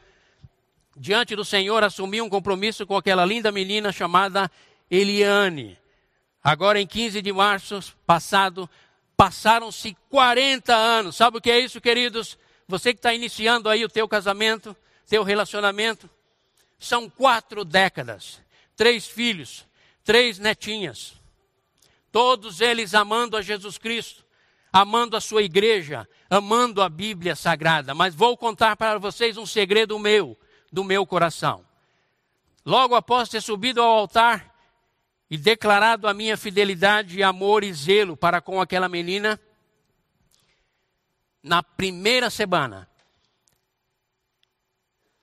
diante 0.98 1.36
do 1.36 1.46
Senhor, 1.46 1.84
assumi 1.84 2.22
um 2.22 2.30
compromisso 2.30 2.88
com 2.88 2.98
aquela 2.98 3.24
linda 3.24 3.52
menina 3.52 3.91
chamada 3.91 4.50
Eliane. 4.89 5.78
Agora, 6.43 6.82
em 6.82 6.88
15 6.88 7.22
de 7.22 7.32
março 7.32 7.96
passado, 8.08 8.67
passaram-se 9.15 9.96
40 10.10 10.74
anos. 10.74 11.15
Sabe 11.15 11.38
o 11.38 11.41
que 11.41 11.52
é 11.52 11.60
isso, 11.60 11.80
queridos? 11.80 12.36
Você 12.67 12.93
que 12.93 13.00
está 13.00 13.13
iniciando 13.13 13.69
aí 13.69 13.86
o 13.86 13.89
teu 13.89 14.08
casamento, 14.08 14.76
teu 15.08 15.22
relacionamento, 15.22 16.10
são 16.80 17.08
quatro 17.08 17.63
décadas, 17.63 18.41
três 18.76 19.06
filhos, 19.06 19.67
três 20.04 20.39
netinhas, 20.39 21.13
todos 22.12 22.60
eles 22.60 22.96
amando 22.96 23.38
a 23.38 23.41
Jesus 23.43 23.78
Cristo, 23.78 24.22
amando 24.73 25.15
a 25.15 25.21
sua 25.21 25.43
igreja, 25.43 26.09
amando 26.27 26.81
a 26.81 26.89
Bíblia 26.89 27.36
Sagrada. 27.36 27.93
Mas 27.93 28.15
vou 28.15 28.36
contar 28.36 28.75
para 28.75 28.97
vocês 28.97 29.38
um 29.38 29.45
segredo 29.45 29.99
meu, 29.99 30.36
do 30.71 30.83
meu 30.83 31.05
coração. 31.05 31.63
Logo 32.65 32.95
após 32.95 33.29
ter 33.29 33.39
subido 33.39 33.79
ao 33.79 33.99
altar 33.99 34.51
e 35.29 35.38
declarado 35.38 36.07
a 36.07 36.13
minha 36.13 36.36
fidelidade, 36.36 37.21
amor 37.21 37.63
e 37.63 37.71
zelo 37.71 38.17
para 38.17 38.41
com 38.41 38.59
aquela 38.59 38.89
menina, 38.89 39.39
na 41.43 41.62
primeira 41.62 42.31
semana, 42.31 42.89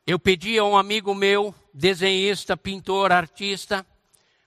eu 0.06 0.18
pedi 0.18 0.58
a 0.58 0.64
um 0.64 0.76
amigo 0.76 1.12
meu, 1.14 1.52
desenhista, 1.74 2.56
pintor, 2.56 3.10
artista, 3.10 3.84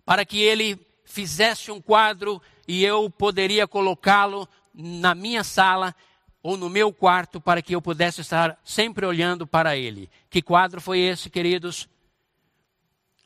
para 0.05 0.23
que 0.23 0.41
ele 0.41 0.79
fizesse 1.03 1.71
um 1.71 1.81
quadro 1.81 2.41
e 2.67 2.85
eu 2.85 3.09
poderia 3.09 3.67
colocá-lo 3.67 4.47
na 4.73 5.13
minha 5.13 5.43
sala 5.43 5.95
ou 6.41 6.57
no 6.57 6.69
meu 6.69 6.91
quarto 6.91 7.39
para 7.39 7.61
que 7.61 7.73
eu 7.73 7.81
pudesse 7.81 8.21
estar 8.21 8.59
sempre 8.63 9.05
olhando 9.05 9.47
para 9.47 9.77
ele. 9.77 10.09
Que 10.29 10.41
quadro 10.41 10.81
foi 10.81 10.99
esse, 10.99 11.29
queridos? 11.29 11.87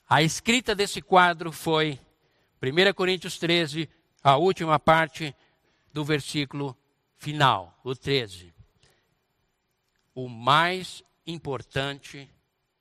A 0.07 0.21
escrita 0.21 0.75
desse 0.75 1.01
quadro 1.01 1.51
foi 1.51 1.99
1 2.61 2.93
Coríntios 2.93 3.37
13, 3.37 3.89
a 4.23 4.37
última 4.37 4.79
parte 4.79 5.35
do 5.91 6.03
versículo 6.05 6.77
final, 7.17 7.79
o 7.83 7.95
13. 7.95 8.53
O 10.13 10.29
mais 10.29 11.03
importante 11.25 12.29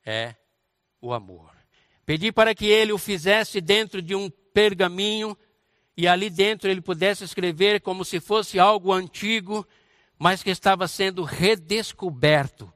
é 0.05 0.35
o 1.01 1.13
amor. 1.13 1.51
Pedi 2.05 2.31
para 2.31 2.55
que 2.55 2.67
ele 2.67 2.93
o 2.93 2.99
fizesse 2.99 3.61
dentro 3.61 4.01
de 4.01 4.15
um 4.15 4.31
pergaminho 4.31 5.37
e 5.97 6.07
ali 6.07 6.29
dentro 6.29 6.71
ele 6.71 6.81
pudesse 6.81 7.25
escrever 7.25 7.81
como 7.81 8.05
se 8.05 8.21
fosse 8.21 8.59
algo 8.59 8.93
antigo, 8.93 9.67
mas 10.19 10.43
que 10.43 10.51
estava 10.51 10.87
sendo 10.87 11.23
redescoberto 11.23 12.73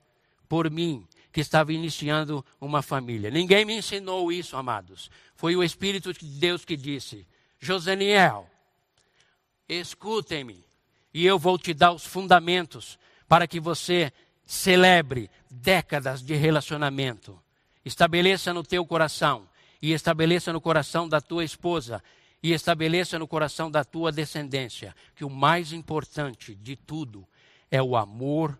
por 0.49 0.71
mim, 0.71 1.07
que 1.31 1.41
estava 1.41 1.73
iniciando 1.73 2.45
uma 2.61 2.83
família. 2.83 3.31
Ninguém 3.31 3.65
me 3.65 3.77
ensinou 3.77 4.33
isso, 4.33 4.57
amados. 4.57 5.11
Foi 5.37 5.55
o 5.55 5.63
Espírito 5.63 6.13
de 6.13 6.25
Deus 6.25 6.65
que 6.65 6.77
disse: 6.77 7.27
Josaniel, 7.59 8.49
escutem-me 9.69 10.65
e 11.13 11.27
eu 11.27 11.39
vou 11.39 11.59
te 11.59 11.75
dar 11.75 11.93
os 11.93 12.07
fundamentos 12.07 12.99
para 13.29 13.47
que 13.47 13.61
você 13.61 14.13
celebre 14.45 15.31
décadas 15.51 16.23
de 16.23 16.35
relacionamento. 16.35 17.39
Estabeleça 17.85 18.53
no 18.53 18.63
teu 18.63 18.85
coração 18.85 19.49
e 19.81 19.93
estabeleça 19.93 20.53
no 20.53 20.61
coração 20.61 21.09
da 21.09 21.21
tua 21.21 21.45
esposa 21.45 22.03
e 22.43 22.53
estabeleça 22.53 23.19
no 23.19 23.29
coração 23.29 23.71
da 23.71 23.85
tua 23.85 24.11
descendência 24.11 24.95
que 25.15 25.25
o 25.25 25.31
mais 25.31 25.73
importante 25.73 26.55
de 26.55 26.77
tudo 26.77 27.27
é 27.71 27.83
o 27.83 27.97
amor 27.97 28.59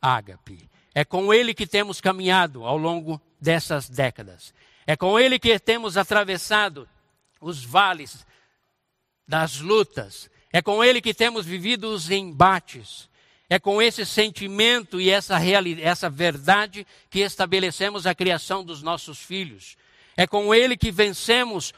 ágape. 0.00 0.68
É 0.94 1.04
com 1.04 1.32
ele 1.32 1.54
que 1.54 1.66
temos 1.66 2.00
caminhado 2.00 2.64
ao 2.64 2.76
longo 2.76 3.20
dessas 3.40 3.88
décadas. 3.88 4.52
É 4.86 4.96
com 4.96 5.18
ele 5.18 5.38
que 5.38 5.58
temos 5.58 5.96
atravessado 5.96 6.88
os 7.40 7.64
vales 7.64 8.26
das 9.26 9.60
lutas. 9.60 10.30
É 10.52 10.60
com 10.60 10.82
ele 10.82 11.00
que 11.00 11.14
temos 11.14 11.46
vivido 11.46 11.92
os 11.92 12.10
embates. 12.10 13.08
É 13.48 13.58
com 13.58 13.80
esse 13.80 14.04
sentimento 14.06 15.00
e 15.00 15.10
essa, 15.10 15.38
essa 15.80 16.08
verdade 16.08 16.86
que 17.08 17.20
estabelecemos 17.20 18.06
a 18.06 18.14
criação 18.14 18.64
dos 18.64 18.82
nossos 18.82 19.18
filhos. 19.18 19.76
É 20.16 20.26
com 20.26 20.54
ele 20.54 20.76
que 20.76 20.90
vencemos 20.90 21.72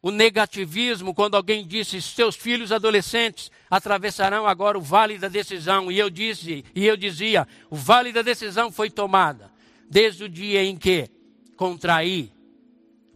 o 0.00 0.10
negativismo 0.10 1.14
quando 1.14 1.36
alguém 1.36 1.66
disse: 1.66 2.00
"Seus 2.00 2.36
filhos 2.36 2.70
adolescentes 2.72 3.50
atravessarão 3.70 4.46
agora 4.46 4.78
o 4.78 4.82
vale 4.82 5.18
da 5.18 5.28
decisão". 5.28 5.90
E 5.90 5.98
eu 5.98 6.08
disse, 6.08 6.64
e 6.74 6.86
eu 6.86 6.96
dizia: 6.96 7.46
"O 7.70 7.76
vale 7.76 8.12
da 8.12 8.22
decisão 8.22 8.70
foi 8.70 8.90
tomada 8.90 9.50
desde 9.90 10.24
o 10.24 10.28
dia 10.28 10.62
em 10.62 10.76
que 10.76 11.10
contraí 11.56 12.32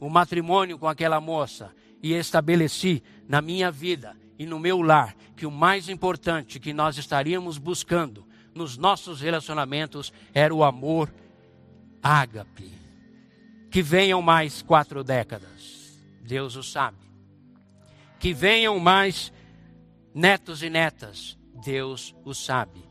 o 0.00 0.08
matrimônio 0.08 0.78
com 0.78 0.88
aquela 0.88 1.20
moça 1.20 1.72
e 2.02 2.12
estabeleci 2.12 3.02
na 3.28 3.40
minha 3.40 3.70
vida 3.70 4.16
e 4.38 4.44
no 4.44 4.58
meu 4.58 4.82
lar 4.82 5.14
que 5.36 5.46
o 5.46 5.50
mais 5.50 5.88
importante 5.88 6.58
que 6.58 6.72
nós 6.72 6.98
estaríamos 6.98 7.58
buscando 7.58 8.26
nos 8.54 8.76
nossos 8.76 9.20
relacionamentos 9.20 10.12
era 10.34 10.54
o 10.54 10.64
amor 10.64 11.12
ágape. 12.02 12.70
Que 13.70 13.80
venham 13.80 14.20
mais 14.20 14.60
quatro 14.60 15.02
décadas 15.02 15.81
Deus 16.22 16.56
o 16.56 16.62
sabe. 16.62 17.10
Que 18.18 18.32
venham 18.32 18.78
mais 18.78 19.32
netos 20.14 20.62
e 20.62 20.70
netas, 20.70 21.36
Deus 21.64 22.14
o 22.24 22.32
sabe. 22.32 22.88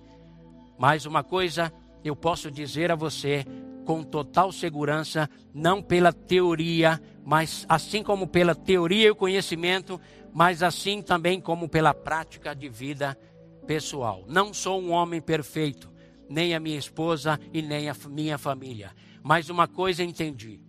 Mais 0.78 1.06
uma 1.06 1.24
coisa 1.24 1.74
eu 2.04 2.16
posso 2.16 2.52
dizer 2.52 2.92
a 2.92 2.96
você 2.96 3.46
com 3.86 4.04
total 4.04 4.52
segurança, 4.52 5.30
não 5.54 5.82
pela 5.82 6.14
teoria, 6.14 7.02
mas 7.26 7.66
assim 7.68 8.04
como 8.04 8.28
pela 8.28 8.54
teoria 8.54 9.08
e 9.08 9.12
o 9.12 9.16
conhecimento, 9.16 10.00
mas 10.34 10.64
assim 10.64 11.02
também 11.02 11.40
como 11.40 11.68
pela 11.68 11.94
prática 11.94 12.56
de 12.56 12.70
vida 12.70 13.18
pessoal. 13.66 14.24
Não 14.28 14.54
sou 14.54 14.82
um 14.82 14.92
homem 14.92 15.22
perfeito, 15.22 15.92
nem 16.30 16.54
a 16.54 16.60
minha 16.60 16.78
esposa 16.78 17.40
e 17.54 17.62
nem 17.62 17.90
a 17.90 17.96
minha 18.10 18.38
família. 18.38 18.92
Mas 19.24 19.50
uma 19.50 19.68
coisa 19.68 20.04
entendi: 20.04 20.62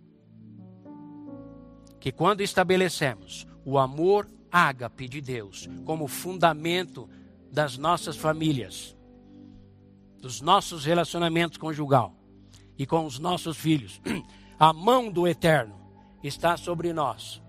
que 2.03 2.11
quando 2.11 2.41
estabelecemos 2.41 3.47
o 3.63 3.79
amor 3.79 4.27
ágape 4.51 5.07
de 5.07 5.21
Deus 5.21 5.69
como 5.85 6.05
fundamento 6.05 7.09
das 7.49 7.77
nossas 7.77 8.17
famílias, 8.17 8.93
dos 10.19 10.41
nossos 10.41 10.83
relacionamentos 10.83 11.57
conjugal 11.57 12.13
e 12.77 12.85
com 12.85 13.05
os 13.05 13.19
nossos 13.19 13.55
filhos, 13.55 14.01
a 14.59 14.73
mão 14.73 15.09
do 15.09 15.25
Eterno 15.25 15.79
está 16.21 16.57
sobre 16.57 16.91
nós. 16.91 17.41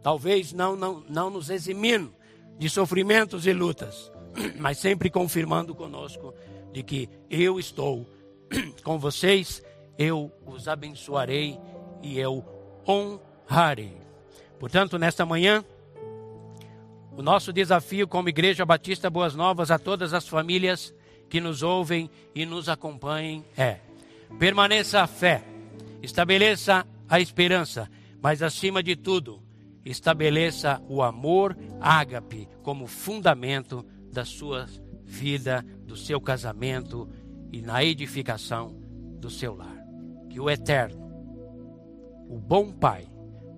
Talvez 0.00 0.52
não, 0.52 0.76
não, 0.76 1.00
não 1.08 1.30
nos 1.30 1.50
eximindo 1.50 2.14
de 2.60 2.70
sofrimentos 2.70 3.44
e 3.48 3.52
lutas, 3.52 4.12
mas 4.56 4.78
sempre 4.78 5.10
confirmando 5.10 5.74
conosco 5.74 6.32
de 6.72 6.84
que 6.84 7.08
eu 7.28 7.58
estou 7.58 8.08
com 8.84 9.00
vocês, 9.00 9.64
eu 9.98 10.30
os 10.46 10.68
abençoarei 10.68 11.58
e 12.00 12.20
eu 12.20 12.56
honrarei. 12.88 13.96
Portanto, 14.58 14.98
nesta 14.98 15.26
manhã, 15.26 15.64
o 17.12 17.22
nosso 17.22 17.52
desafio 17.52 18.08
como 18.08 18.28
Igreja 18.28 18.64
Batista 18.64 19.10
Boas 19.10 19.34
Novas 19.34 19.70
a 19.70 19.78
todas 19.78 20.14
as 20.14 20.26
famílias 20.26 20.94
que 21.28 21.40
nos 21.40 21.62
ouvem 21.62 22.10
e 22.34 22.46
nos 22.46 22.68
acompanhem 22.68 23.44
é: 23.56 23.80
permaneça 24.38 25.02
a 25.02 25.06
fé, 25.06 25.44
estabeleça 26.02 26.86
a 27.08 27.20
esperança, 27.20 27.90
mas 28.22 28.42
acima 28.42 28.82
de 28.82 28.96
tudo, 28.96 29.42
estabeleça 29.84 30.82
o 30.88 31.02
amor 31.02 31.56
ágape 31.80 32.48
como 32.62 32.86
fundamento 32.86 33.84
da 34.10 34.24
sua 34.24 34.66
vida, 35.04 35.64
do 35.84 35.96
seu 35.96 36.20
casamento 36.20 37.08
e 37.52 37.60
na 37.60 37.84
edificação 37.84 38.74
do 39.20 39.30
seu 39.30 39.54
lar. 39.54 39.76
Que 40.30 40.40
o 40.40 40.50
Eterno 40.50 41.07
o 42.28 42.36
bom 42.36 42.70
Pai 42.70 43.06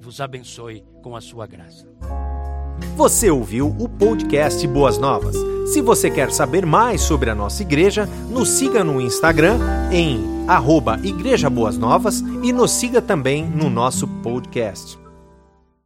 vos 0.01 0.21
abençoe 0.21 0.85
com 1.03 1.17
a 1.17 1.21
sua 1.21 1.47
graça. 1.47 1.87
Você 2.97 3.31
ouviu 3.31 3.69
o 3.79 3.89
podcast 3.89 4.67
Boas 4.67 4.97
Novas. 4.97 5.37
Se 5.73 5.83
você 5.83 6.11
quer 6.11 6.33
saber 6.33 6.65
mais 6.65 7.03
sobre 7.03 7.29
a 7.29 7.35
nossa 7.35 7.63
igreja, 7.63 8.07
nos 8.31 8.49
siga 8.49 8.83
no 8.83 9.01
Instagram 9.01 9.59
em 9.93 10.49
arroba 10.49 10.99
Igreja 11.05 11.51
Boas 11.51 11.77
Novas 11.77 12.21
e 12.43 12.53
nos 12.53 12.71
siga 12.71 13.03
também 13.03 13.45
no 13.45 13.69
nosso 13.69 14.07
podcast. 14.23 14.99